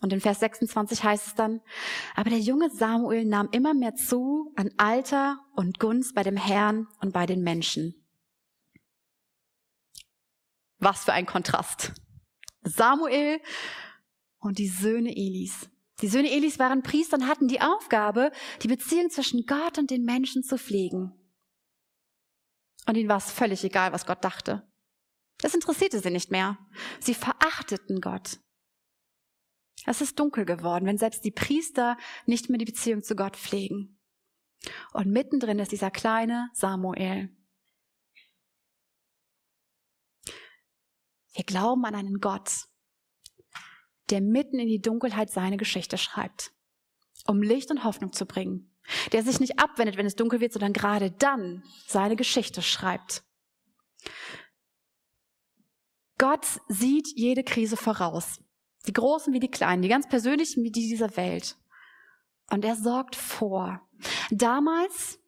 Und 0.00 0.12
in 0.12 0.20
Vers 0.20 0.40
26 0.40 1.04
heißt 1.04 1.26
es 1.26 1.34
dann, 1.34 1.60
aber 2.14 2.30
der 2.30 2.38
junge 2.38 2.70
Samuel 2.70 3.24
nahm 3.24 3.48
immer 3.52 3.74
mehr 3.74 3.94
zu 3.94 4.52
an 4.56 4.70
Alter 4.76 5.38
und 5.54 5.78
Gunst 5.78 6.14
bei 6.14 6.22
dem 6.22 6.36
Herrn 6.36 6.86
und 7.00 7.12
bei 7.12 7.26
den 7.26 7.42
Menschen. 7.42 7.94
Was 10.78 11.04
für 11.04 11.12
ein 11.12 11.26
Kontrast. 11.26 11.92
Samuel 12.62 13.40
und 14.38 14.58
die 14.58 14.68
Söhne 14.68 15.10
Elis. 15.16 15.70
Die 16.02 16.08
Söhne 16.08 16.30
Elis 16.30 16.58
waren 16.58 16.82
Priester 16.82 17.16
und 17.16 17.26
hatten 17.26 17.48
die 17.48 17.62
Aufgabe, 17.62 18.32
die 18.62 18.68
Beziehung 18.68 19.08
zwischen 19.08 19.46
Gott 19.46 19.78
und 19.78 19.90
den 19.90 20.04
Menschen 20.04 20.42
zu 20.42 20.58
pflegen. 20.58 21.12
Und 22.86 22.96
ihnen 22.96 23.08
war 23.08 23.16
es 23.16 23.30
völlig 23.30 23.64
egal, 23.64 23.92
was 23.92 24.04
Gott 24.04 24.22
dachte. 24.22 24.70
Das 25.38 25.54
interessierte 25.54 26.00
sie 26.00 26.10
nicht 26.10 26.30
mehr. 26.30 26.58
Sie 27.00 27.14
verachteten 27.14 28.00
Gott. 28.00 28.40
Es 29.84 30.00
ist 30.00 30.18
dunkel 30.18 30.44
geworden, 30.44 30.86
wenn 30.86 30.98
selbst 30.98 31.24
die 31.24 31.30
Priester 31.30 31.96
nicht 32.24 32.48
mehr 32.48 32.58
die 32.58 32.64
Beziehung 32.64 33.02
zu 33.02 33.14
Gott 33.14 33.36
pflegen. 33.36 34.00
Und 34.92 35.08
mittendrin 35.08 35.58
ist 35.58 35.72
dieser 35.72 35.90
kleine 35.90 36.48
Samuel. 36.54 37.30
Wir 41.34 41.44
glauben 41.44 41.84
an 41.84 41.94
einen 41.94 42.20
Gott, 42.20 42.50
der 44.10 44.22
mitten 44.22 44.58
in 44.58 44.68
die 44.68 44.80
Dunkelheit 44.80 45.30
seine 45.30 45.58
Geschichte 45.58 45.98
schreibt, 45.98 46.52
um 47.26 47.42
Licht 47.42 47.70
und 47.70 47.84
Hoffnung 47.84 48.12
zu 48.12 48.24
bringen, 48.24 48.74
der 49.12 49.22
sich 49.22 49.38
nicht 49.38 49.58
abwendet, 49.58 49.98
wenn 49.98 50.06
es 50.06 50.16
dunkel 50.16 50.40
wird, 50.40 50.54
sondern 50.54 50.72
gerade 50.72 51.10
dann 51.10 51.62
seine 51.86 52.16
Geschichte 52.16 52.62
schreibt. 52.62 53.22
Gott 56.18 56.46
sieht 56.68 57.08
jede 57.14 57.44
Krise 57.44 57.76
voraus, 57.76 58.40
die 58.86 58.92
großen 58.92 59.32
wie 59.32 59.40
die 59.40 59.50
kleinen, 59.50 59.82
die 59.82 59.88
ganz 59.88 60.08
persönlichen 60.08 60.64
wie 60.64 60.70
die 60.70 60.88
dieser 60.88 61.16
Welt. 61.16 61.56
Und 62.50 62.64
er 62.64 62.76
sorgt 62.76 63.16
vor. 63.16 63.80
Damals 64.30 65.18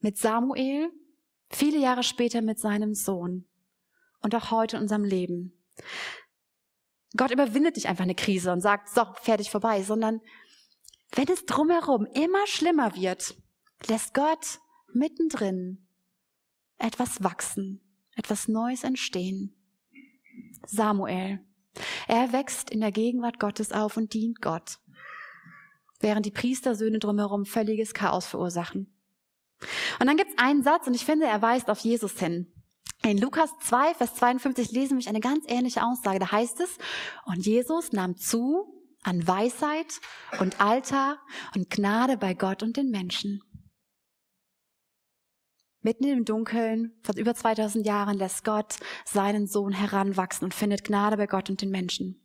mit 0.00 0.18
Samuel, 0.18 0.90
viele 1.50 1.78
Jahre 1.78 2.02
später 2.02 2.42
mit 2.42 2.58
seinem 2.58 2.94
Sohn 2.94 3.46
und 4.20 4.34
auch 4.34 4.50
heute 4.50 4.76
in 4.76 4.82
unserem 4.82 5.04
Leben. 5.04 5.52
Gott 7.16 7.30
überwindet 7.30 7.76
nicht 7.76 7.88
einfach 7.88 8.04
eine 8.04 8.14
Krise 8.14 8.52
und 8.52 8.60
sagt, 8.60 8.88
so, 8.90 9.04
fertig 9.22 9.50
vorbei, 9.50 9.82
sondern 9.82 10.20
wenn 11.12 11.28
es 11.28 11.46
drumherum 11.46 12.06
immer 12.06 12.46
schlimmer 12.46 12.94
wird, 12.94 13.34
lässt 13.86 14.12
Gott 14.12 14.60
mittendrin 14.92 15.86
etwas 16.76 17.22
wachsen, 17.22 17.80
etwas 18.14 18.48
Neues 18.48 18.84
entstehen. 18.84 19.57
Samuel. 20.68 21.40
Er 22.06 22.32
wächst 22.32 22.70
in 22.70 22.80
der 22.80 22.92
Gegenwart 22.92 23.38
Gottes 23.38 23.72
auf 23.72 23.96
und 23.96 24.14
dient 24.14 24.40
Gott, 24.40 24.78
während 26.00 26.26
die 26.26 26.30
Priestersöhne 26.30 26.98
drumherum 26.98 27.44
völliges 27.44 27.94
Chaos 27.94 28.26
verursachen. 28.26 28.94
Und 29.98 30.06
dann 30.06 30.16
gibt's 30.16 30.34
einen 30.36 30.62
Satz, 30.62 30.86
und 30.86 30.94
ich 30.94 31.04
finde, 31.04 31.26
er 31.26 31.42
weist 31.42 31.70
auf 31.70 31.80
Jesus 31.80 32.18
hin. 32.18 32.52
In 33.02 33.18
Lukas 33.18 33.50
2, 33.62 33.94
Vers 33.94 34.14
52 34.16 34.72
lesen 34.72 34.98
wir 34.98 35.08
eine 35.08 35.20
ganz 35.20 35.44
ähnliche 35.48 35.84
Aussage. 35.84 36.18
Da 36.18 36.32
heißt 36.32 36.60
es, 36.60 36.78
und 37.26 37.46
Jesus 37.46 37.92
nahm 37.92 38.16
zu 38.16 38.74
an 39.02 39.26
Weisheit 39.26 40.00
und 40.40 40.60
Alter 40.60 41.18
und 41.54 41.70
Gnade 41.70 42.16
bei 42.16 42.34
Gott 42.34 42.62
und 42.62 42.76
den 42.76 42.90
Menschen. 42.90 43.40
Mitten 45.88 46.04
im 46.04 46.26
Dunkeln, 46.26 46.92
vor 47.02 47.16
über 47.16 47.34
2000 47.34 47.86
Jahren, 47.86 48.18
lässt 48.18 48.44
Gott 48.44 48.74
seinen 49.06 49.46
Sohn 49.46 49.72
heranwachsen 49.72 50.44
und 50.44 50.52
findet 50.52 50.84
Gnade 50.84 51.16
bei 51.16 51.26
Gott 51.26 51.48
und 51.48 51.62
den 51.62 51.70
Menschen. 51.70 52.20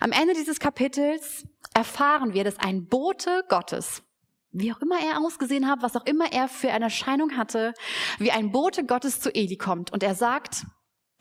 Am 0.00 0.10
Ende 0.10 0.34
dieses 0.34 0.58
Kapitels 0.58 1.46
erfahren 1.74 2.34
wir, 2.34 2.42
dass 2.42 2.58
ein 2.58 2.88
Bote 2.88 3.44
Gottes, 3.48 4.02
wie 4.50 4.72
auch 4.72 4.80
immer 4.80 4.96
er 5.00 5.20
ausgesehen 5.20 5.68
hat, 5.68 5.80
was 5.80 5.94
auch 5.94 6.06
immer 6.06 6.32
er 6.32 6.48
für 6.48 6.72
eine 6.72 6.86
Erscheinung 6.86 7.36
hatte, 7.36 7.72
wie 8.18 8.32
ein 8.32 8.50
Bote 8.50 8.84
Gottes 8.84 9.20
zu 9.20 9.32
Eli 9.32 9.56
kommt 9.56 9.92
und 9.92 10.02
er 10.02 10.16
sagt, 10.16 10.66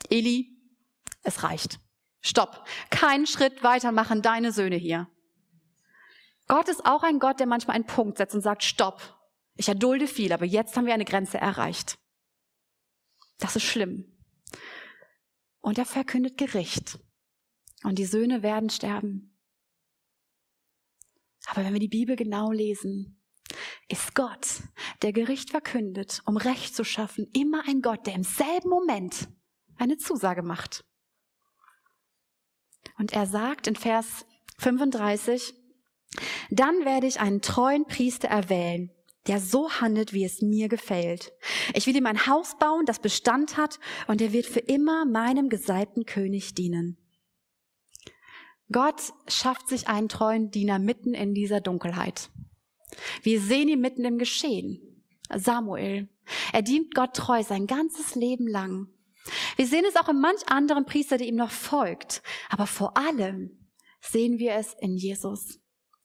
Eli, 0.09 0.49
es 1.21 1.43
reicht. 1.43 1.79
Stopp. 2.21 2.67
Keinen 2.89 3.27
Schritt 3.27 3.61
weiter 3.61 3.91
machen 3.91 4.23
deine 4.23 4.51
Söhne 4.51 4.77
hier. 4.77 5.07
Gott 6.47 6.69
ist 6.69 6.87
auch 6.87 7.03
ein 7.03 7.19
Gott, 7.19 7.39
der 7.39 7.45
manchmal 7.45 7.75
einen 7.75 7.85
Punkt 7.85 8.17
setzt 8.17 8.33
und 8.33 8.41
sagt, 8.41 8.63
stopp. 8.63 9.16
Ich 9.57 9.67
erdulde 9.67 10.07
viel, 10.07 10.31
aber 10.31 10.45
jetzt 10.45 10.77
haben 10.77 10.85
wir 10.85 10.93
eine 10.93 11.05
Grenze 11.05 11.39
erreicht. 11.39 11.97
Das 13.39 13.55
ist 13.55 13.63
schlimm. 13.63 14.17
Und 15.59 15.77
er 15.77 15.85
verkündet 15.85 16.37
Gericht. 16.37 16.99
Und 17.83 17.99
die 17.99 18.05
Söhne 18.05 18.43
werden 18.43 18.69
sterben. 18.69 19.37
Aber 21.47 21.63
wenn 21.63 21.73
wir 21.73 21.79
die 21.79 21.87
Bibel 21.87 22.15
genau 22.15 22.51
lesen, 22.51 23.21
ist 23.87 24.15
Gott, 24.15 24.61
der 25.01 25.13
Gericht 25.13 25.49
verkündet, 25.49 26.21
um 26.25 26.37
Recht 26.37 26.75
zu 26.75 26.83
schaffen, 26.83 27.29
immer 27.33 27.63
ein 27.67 27.81
Gott, 27.81 28.05
der 28.05 28.15
im 28.15 28.23
selben 28.23 28.69
Moment 28.69 29.27
eine 29.77 29.97
Zusage 29.97 30.43
macht. 30.43 30.83
Und 32.97 33.13
er 33.13 33.25
sagt 33.25 33.67
in 33.67 33.75
Vers 33.75 34.25
35, 34.59 35.53
dann 36.49 36.83
werde 36.83 37.07
ich 37.07 37.19
einen 37.19 37.41
treuen 37.41 37.85
Priester 37.85 38.27
erwählen, 38.27 38.91
der 39.27 39.39
so 39.39 39.69
handelt, 39.69 40.13
wie 40.13 40.23
es 40.23 40.41
mir 40.41 40.69
gefällt. 40.69 41.33
Ich 41.73 41.85
will 41.87 41.95
ihm 41.95 42.05
ein 42.05 42.27
Haus 42.27 42.57
bauen, 42.57 42.85
das 42.85 42.99
Bestand 42.99 43.57
hat, 43.57 43.79
und 44.07 44.21
er 44.21 44.33
wird 44.33 44.45
für 44.45 44.59
immer 44.59 45.05
meinem 45.05 45.49
gesalbten 45.49 46.05
König 46.05 46.55
dienen. 46.55 46.97
Gott 48.71 49.13
schafft 49.27 49.69
sich 49.69 49.87
einen 49.87 50.09
treuen 50.09 50.51
Diener 50.51 50.79
mitten 50.79 51.13
in 51.13 51.33
dieser 51.33 51.61
Dunkelheit. 51.61 52.29
Wir 53.21 53.39
sehen 53.39 53.69
ihn 53.69 53.81
mitten 53.81 54.03
im 54.05 54.17
Geschehen. 54.17 55.03
Samuel. 55.33 56.09
Er 56.51 56.61
dient 56.61 56.93
Gott 56.93 57.13
treu 57.13 57.43
sein 57.43 57.67
ganzes 57.67 58.15
Leben 58.15 58.47
lang. 58.47 58.87
Wir 59.55 59.67
sehen 59.67 59.85
es 59.87 59.95
auch 59.95 60.09
in 60.09 60.19
manch 60.19 60.47
anderen 60.47 60.85
Priester, 60.85 61.17
der 61.17 61.27
ihm 61.27 61.35
noch 61.35 61.51
folgt. 61.51 62.21
Aber 62.49 62.67
vor 62.67 62.97
allem 62.97 63.67
sehen 64.01 64.39
wir 64.39 64.53
es 64.53 64.73
in 64.79 64.95
Jesus. 64.95 65.59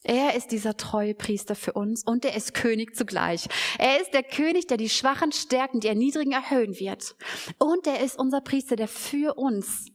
Er 0.04 0.34
ist 0.34 0.50
dieser 0.50 0.76
treue 0.76 1.14
Priester 1.14 1.54
für 1.54 1.74
uns 1.74 2.02
und 2.04 2.24
er 2.24 2.34
ist 2.34 2.54
König 2.54 2.96
zugleich. 2.96 3.46
Er 3.78 4.00
ist 4.00 4.12
der 4.12 4.24
König, 4.24 4.66
der 4.66 4.76
die 4.76 4.88
Schwachen 4.88 5.30
stärken, 5.30 5.80
die 5.80 5.88
Erniedrigen 5.88 6.32
erhöhen 6.32 6.78
wird. 6.78 7.14
Und 7.58 7.86
er 7.86 8.00
ist 8.00 8.18
unser 8.18 8.40
Priester, 8.40 8.74
der 8.74 8.88
für 8.88 9.34
uns 9.34 9.86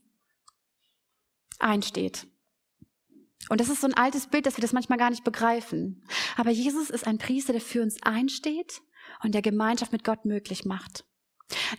einsteht 1.60 2.28
Und 3.50 3.60
das 3.60 3.70
ist 3.70 3.82
so 3.82 3.88
ein 3.88 3.94
altes 3.96 4.28
Bild, 4.28 4.46
dass 4.46 4.58
wir 4.58 4.62
das 4.62 4.74
manchmal 4.74 4.98
gar 4.98 5.10
nicht 5.10 5.24
begreifen. 5.24 6.06
Aber 6.38 6.52
Jesus 6.52 6.90
ist 6.90 7.06
ein 7.06 7.18
Priester, 7.18 7.52
der 7.52 7.62
für 7.62 7.82
uns 7.82 8.02
einsteht 8.04 8.82
und 9.24 9.34
der 9.34 9.42
Gemeinschaft 9.42 9.92
mit 9.92 10.04
Gott 10.04 10.24
möglich 10.26 10.66
macht. 10.66 11.06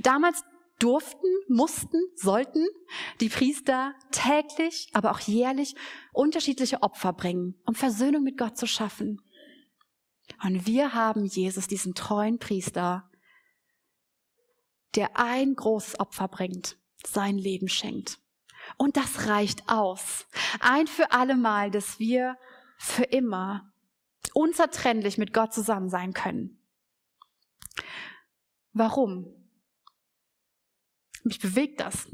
Damals 0.00 0.42
durften, 0.78 1.28
mussten, 1.48 2.00
sollten 2.14 2.66
die 3.20 3.28
Priester 3.28 3.94
täglich, 4.10 4.90
aber 4.92 5.10
auch 5.10 5.20
jährlich 5.20 5.74
unterschiedliche 6.12 6.82
Opfer 6.82 7.12
bringen, 7.12 7.60
um 7.66 7.74
Versöhnung 7.74 8.22
mit 8.22 8.38
Gott 8.38 8.56
zu 8.56 8.66
schaffen. 8.66 9.20
Und 10.42 10.66
wir 10.66 10.94
haben 10.94 11.24
Jesus, 11.24 11.66
diesen 11.66 11.94
treuen 11.94 12.38
Priester, 12.38 13.10
der 14.94 15.18
ein 15.18 15.54
großes 15.54 16.00
Opfer 16.00 16.28
bringt, 16.28 16.76
sein 17.04 17.38
Leben 17.38 17.68
schenkt. 17.68 18.18
Und 18.76 18.96
das 18.96 19.26
reicht 19.26 19.68
aus. 19.68 20.26
Ein 20.60 20.86
für 20.86 21.10
alle 21.12 21.36
Mal, 21.36 21.70
dass 21.70 21.98
wir 21.98 22.36
für 22.78 23.04
immer 23.04 23.72
unzertrennlich 24.34 25.18
mit 25.18 25.32
Gott 25.32 25.52
zusammen 25.52 25.88
sein 25.88 26.12
können. 26.12 26.62
Warum? 28.72 29.37
Mich 31.24 31.38
bewegt 31.38 31.80
das. 31.80 32.08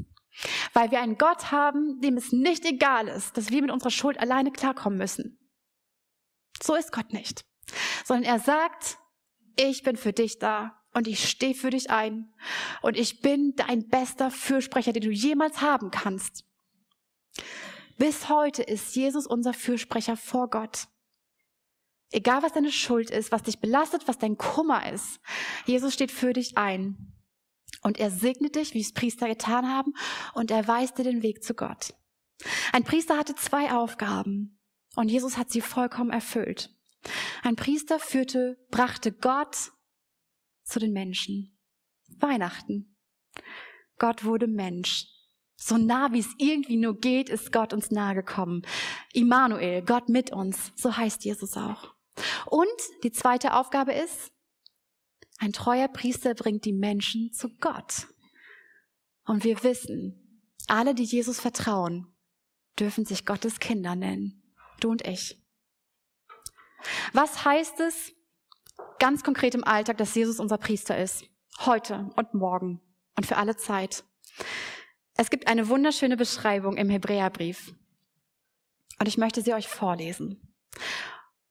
Weil 0.73 0.91
wir 0.91 1.01
einen 1.01 1.17
Gott 1.17 1.51
haben, 1.51 2.01
dem 2.01 2.17
es 2.17 2.31
nicht 2.31 2.65
egal 2.65 3.07
ist, 3.07 3.37
dass 3.37 3.51
wir 3.51 3.61
mit 3.61 3.71
unserer 3.71 3.91
Schuld 3.91 4.19
alleine 4.19 4.51
klarkommen 4.51 4.97
müssen. 4.97 5.39
So 6.61 6.75
ist 6.75 6.91
Gott 6.91 7.13
nicht. 7.13 7.45
Sondern 8.03 8.25
er 8.25 8.39
sagt, 8.39 8.97
ich 9.55 9.83
bin 9.83 9.95
für 9.95 10.13
dich 10.13 10.39
da 10.39 10.81
und 10.93 11.07
ich 11.07 11.29
stehe 11.29 11.55
für 11.55 11.69
dich 11.69 11.89
ein 11.89 12.33
und 12.81 12.97
ich 12.97 13.21
bin 13.21 13.53
dein 13.55 13.87
bester 13.87 14.31
Fürsprecher, 14.31 14.93
den 14.93 15.03
du 15.03 15.11
jemals 15.11 15.61
haben 15.61 15.91
kannst. 15.91 16.45
Bis 17.97 18.27
heute 18.27 18.61
ist 18.63 18.95
Jesus 18.95 19.25
unser 19.25 19.53
Fürsprecher 19.53 20.17
vor 20.17 20.49
Gott. 20.49 20.87
Egal 22.11 22.43
was 22.43 22.53
deine 22.53 22.71
Schuld 22.71 23.09
ist, 23.09 23.31
was 23.31 23.43
dich 23.43 23.59
belastet, 23.59 24.07
was 24.07 24.17
dein 24.17 24.37
Kummer 24.37 24.91
ist, 24.91 25.19
Jesus 25.65 25.93
steht 25.93 26.11
für 26.11 26.33
dich 26.33 26.57
ein. 26.57 27.14
Und 27.81 27.99
er 27.99 28.09
segnet 28.09 28.55
dich, 28.55 28.73
wie 28.73 28.81
es 28.81 28.93
Priester 28.93 29.27
getan 29.27 29.69
haben, 29.69 29.93
und 30.33 30.51
er 30.51 30.67
weist 30.67 30.97
dir 30.97 31.03
den 31.03 31.21
Weg 31.21 31.43
zu 31.43 31.53
Gott. 31.53 31.93
Ein 32.73 32.83
Priester 32.83 33.17
hatte 33.17 33.35
zwei 33.35 33.71
Aufgaben 33.71 34.59
und 34.95 35.09
Jesus 35.09 35.37
hat 35.37 35.51
sie 35.51 35.61
vollkommen 35.61 36.11
erfüllt. 36.11 36.75
Ein 37.43 37.55
Priester 37.55 37.99
führte, 37.99 38.57
brachte 38.71 39.11
Gott 39.11 39.71
zu 40.63 40.79
den 40.79 40.93
Menschen. 40.93 41.57
Weihnachten. 42.19 42.97
Gott 43.97 44.23
wurde 44.23 44.47
Mensch. 44.47 45.07
So 45.55 45.77
nah 45.77 46.11
wie 46.11 46.19
es 46.19 46.33
irgendwie 46.37 46.77
nur 46.77 46.99
geht, 46.99 47.29
ist 47.29 47.51
Gott 47.51 47.73
uns 47.73 47.91
nahe 47.91 48.15
gekommen. 48.15 48.63
Immanuel, 49.13 49.83
Gott 49.83 50.09
mit 50.09 50.31
uns, 50.31 50.71
so 50.75 50.95
heißt 50.95 51.23
Jesus 51.23 51.55
auch. 51.55 51.95
Und 52.45 52.67
die 53.03 53.11
zweite 53.11 53.53
Aufgabe 53.53 53.93
ist, 53.93 54.31
ein 55.39 55.53
treuer 55.53 55.87
Priester 55.87 56.33
bringt 56.33 56.65
die 56.65 56.73
Menschen 56.73 57.31
zu 57.33 57.49
Gott. 57.59 58.07
Und 59.25 59.43
wir 59.43 59.63
wissen, 59.63 60.41
alle, 60.67 60.95
die 60.95 61.03
Jesus 61.03 61.39
vertrauen, 61.39 62.07
dürfen 62.79 63.05
sich 63.05 63.25
Gottes 63.25 63.59
Kinder 63.59 63.95
nennen. 63.95 64.43
Du 64.79 64.89
und 64.89 65.07
ich. 65.07 65.41
Was 67.13 67.45
heißt 67.45 67.79
es 67.79 68.13
ganz 68.99 69.23
konkret 69.23 69.55
im 69.55 69.63
Alltag, 69.63 69.97
dass 69.97 70.15
Jesus 70.15 70.39
unser 70.39 70.57
Priester 70.57 70.97
ist? 70.97 71.25
Heute 71.59 72.09
und 72.15 72.33
morgen 72.33 72.81
und 73.15 73.25
für 73.25 73.37
alle 73.37 73.55
Zeit. 73.55 74.03
Es 75.15 75.29
gibt 75.29 75.47
eine 75.47 75.69
wunderschöne 75.69 76.17
Beschreibung 76.17 76.77
im 76.77 76.89
Hebräerbrief. 76.89 77.73
Und 78.99 79.07
ich 79.07 79.17
möchte 79.17 79.41
sie 79.41 79.53
euch 79.53 79.67
vorlesen. 79.67 80.53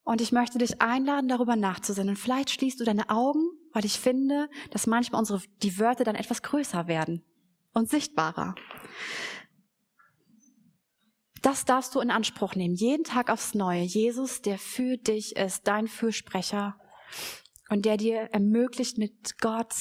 Und 0.03 0.21
ich 0.21 0.33
möchte 0.33 0.59
dich 0.59 0.83
einladen, 0.83 1.29
darüber 1.29 1.57
nachzusinnen. 1.57 2.17
Vielleicht 2.17 2.51
schließt 2.51 2.79
du 2.79 2.85
deine 2.85 3.09
Augen, 3.09 3.43
weil 3.75 3.85
ich 3.85 4.01
finde, 4.01 4.49
dass 4.71 4.87
manchmal 4.87 5.19
unsere, 5.19 5.43
die 5.63 5.79
Wörter 5.79 6.05
dann 6.05 6.15
etwas 6.15 6.43
größer 6.43 6.87
werden 6.87 7.23
und 7.75 7.91
sichtbarer. 7.91 8.55
Das 11.43 11.67
darfst 11.67 11.95
du 11.95 12.01
in 12.01 12.11
Anspruch 12.11 12.55
nehmen, 12.55 12.75
jeden 12.75 13.05
Tag 13.05 13.29
aufs 13.29 13.53
Neue. 13.53 13.83
Jesus, 13.83 14.41
der 14.41 14.59
für 14.59 14.97
dich 14.97 15.37
ist, 15.37 15.67
dein 15.67 15.89
Fürsprecher 15.89 16.79
und 17.69 17.85
der 17.85 17.99
dir 17.99 18.31
ermöglicht, 18.33 18.97
mit 18.97 19.39
Gott 19.39 19.75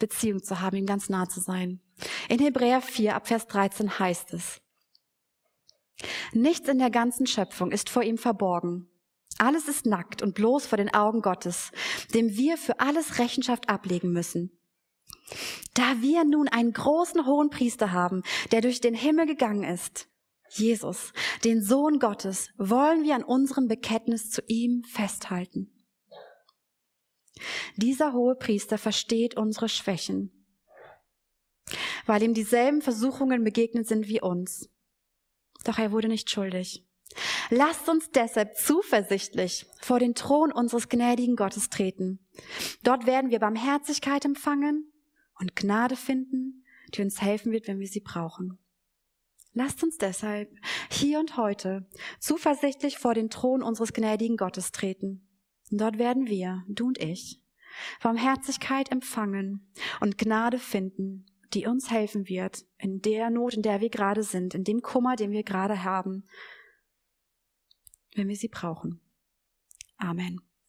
Beziehung 0.00 0.42
zu 0.42 0.60
haben, 0.60 0.76
ihm 0.76 0.86
ganz 0.86 1.08
nah 1.08 1.28
zu 1.28 1.40
sein. 1.40 1.80
In 2.28 2.40
Hebräer 2.40 2.80
4 2.80 3.14
ab 3.14 3.28
Vers 3.28 3.46
13 3.46 3.98
heißt 4.00 4.32
es, 4.32 4.60
Nichts 6.32 6.68
in 6.68 6.78
der 6.78 6.90
ganzen 6.90 7.26
Schöpfung 7.26 7.70
ist 7.70 7.88
vor 7.88 8.02
ihm 8.02 8.18
verborgen. 8.18 8.88
Alles 9.38 9.68
ist 9.68 9.86
nackt 9.86 10.22
und 10.22 10.34
bloß 10.34 10.66
vor 10.66 10.76
den 10.76 10.94
Augen 10.94 11.20
Gottes, 11.20 11.72
dem 12.14 12.36
wir 12.36 12.56
für 12.56 12.80
alles 12.80 13.18
Rechenschaft 13.18 13.68
ablegen 13.68 14.12
müssen. 14.12 14.50
Da 15.74 16.00
wir 16.00 16.24
nun 16.24 16.48
einen 16.48 16.72
großen 16.72 17.26
hohen 17.26 17.50
Priester 17.50 17.92
haben, 17.92 18.22
der 18.52 18.60
durch 18.60 18.80
den 18.80 18.94
Himmel 18.94 19.26
gegangen 19.26 19.64
ist, 19.64 20.08
Jesus, 20.50 21.12
den 21.42 21.62
Sohn 21.62 21.98
Gottes, 21.98 22.50
wollen 22.56 23.02
wir 23.02 23.16
an 23.16 23.24
unserem 23.24 23.66
Bekenntnis 23.66 24.30
zu 24.30 24.40
ihm 24.46 24.84
festhalten. 24.84 25.70
Dieser 27.76 28.12
hohe 28.12 28.36
Priester 28.36 28.78
versteht 28.78 29.36
unsere 29.36 29.68
Schwächen, 29.68 30.30
weil 32.06 32.22
ihm 32.22 32.34
dieselben 32.34 32.82
Versuchungen 32.82 33.42
begegnet 33.42 33.88
sind 33.88 34.06
wie 34.06 34.20
uns. 34.20 34.70
Doch 35.64 35.78
er 35.78 35.90
wurde 35.90 36.08
nicht 36.08 36.30
schuldig. 36.30 36.86
Lasst 37.50 37.88
uns 37.88 38.10
deshalb 38.10 38.56
zuversichtlich 38.56 39.66
vor 39.80 39.98
den 39.98 40.14
Thron 40.14 40.52
unseres 40.52 40.88
gnädigen 40.88 41.36
Gottes 41.36 41.70
treten. 41.70 42.18
Dort 42.82 43.06
werden 43.06 43.30
wir 43.30 43.38
Barmherzigkeit 43.38 44.24
empfangen 44.24 44.92
und 45.38 45.56
Gnade 45.56 45.96
finden, 45.96 46.64
die 46.94 47.02
uns 47.02 47.20
helfen 47.20 47.52
wird, 47.52 47.68
wenn 47.68 47.80
wir 47.80 47.88
sie 47.88 48.00
brauchen. 48.00 48.58
Lasst 49.52 49.84
uns 49.84 49.98
deshalb 49.98 50.50
hier 50.90 51.20
und 51.20 51.36
heute 51.36 51.86
zuversichtlich 52.18 52.98
vor 52.98 53.14
den 53.14 53.30
Thron 53.30 53.62
unseres 53.62 53.92
gnädigen 53.92 54.36
Gottes 54.36 54.72
treten. 54.72 55.28
Dort 55.70 55.98
werden 55.98 56.26
wir, 56.26 56.64
du 56.68 56.88
und 56.88 56.98
ich, 56.98 57.40
Barmherzigkeit 58.02 58.90
empfangen 58.90 59.72
und 60.00 60.18
Gnade 60.18 60.58
finden, 60.58 61.26
die 61.54 61.66
uns 61.66 61.90
helfen 61.90 62.28
wird 62.28 62.64
in 62.78 63.00
der 63.00 63.30
Not, 63.30 63.54
in 63.54 63.62
der 63.62 63.80
wir 63.80 63.90
gerade 63.90 64.22
sind, 64.22 64.54
in 64.54 64.64
dem 64.64 64.82
Kummer, 64.82 65.16
den 65.16 65.30
wir 65.30 65.44
gerade 65.44 65.84
haben, 65.84 66.26
wenn 68.14 68.28
wir 68.28 68.36
sie 68.36 68.48
brauchen. 68.48 69.00
Amen. 69.98 70.40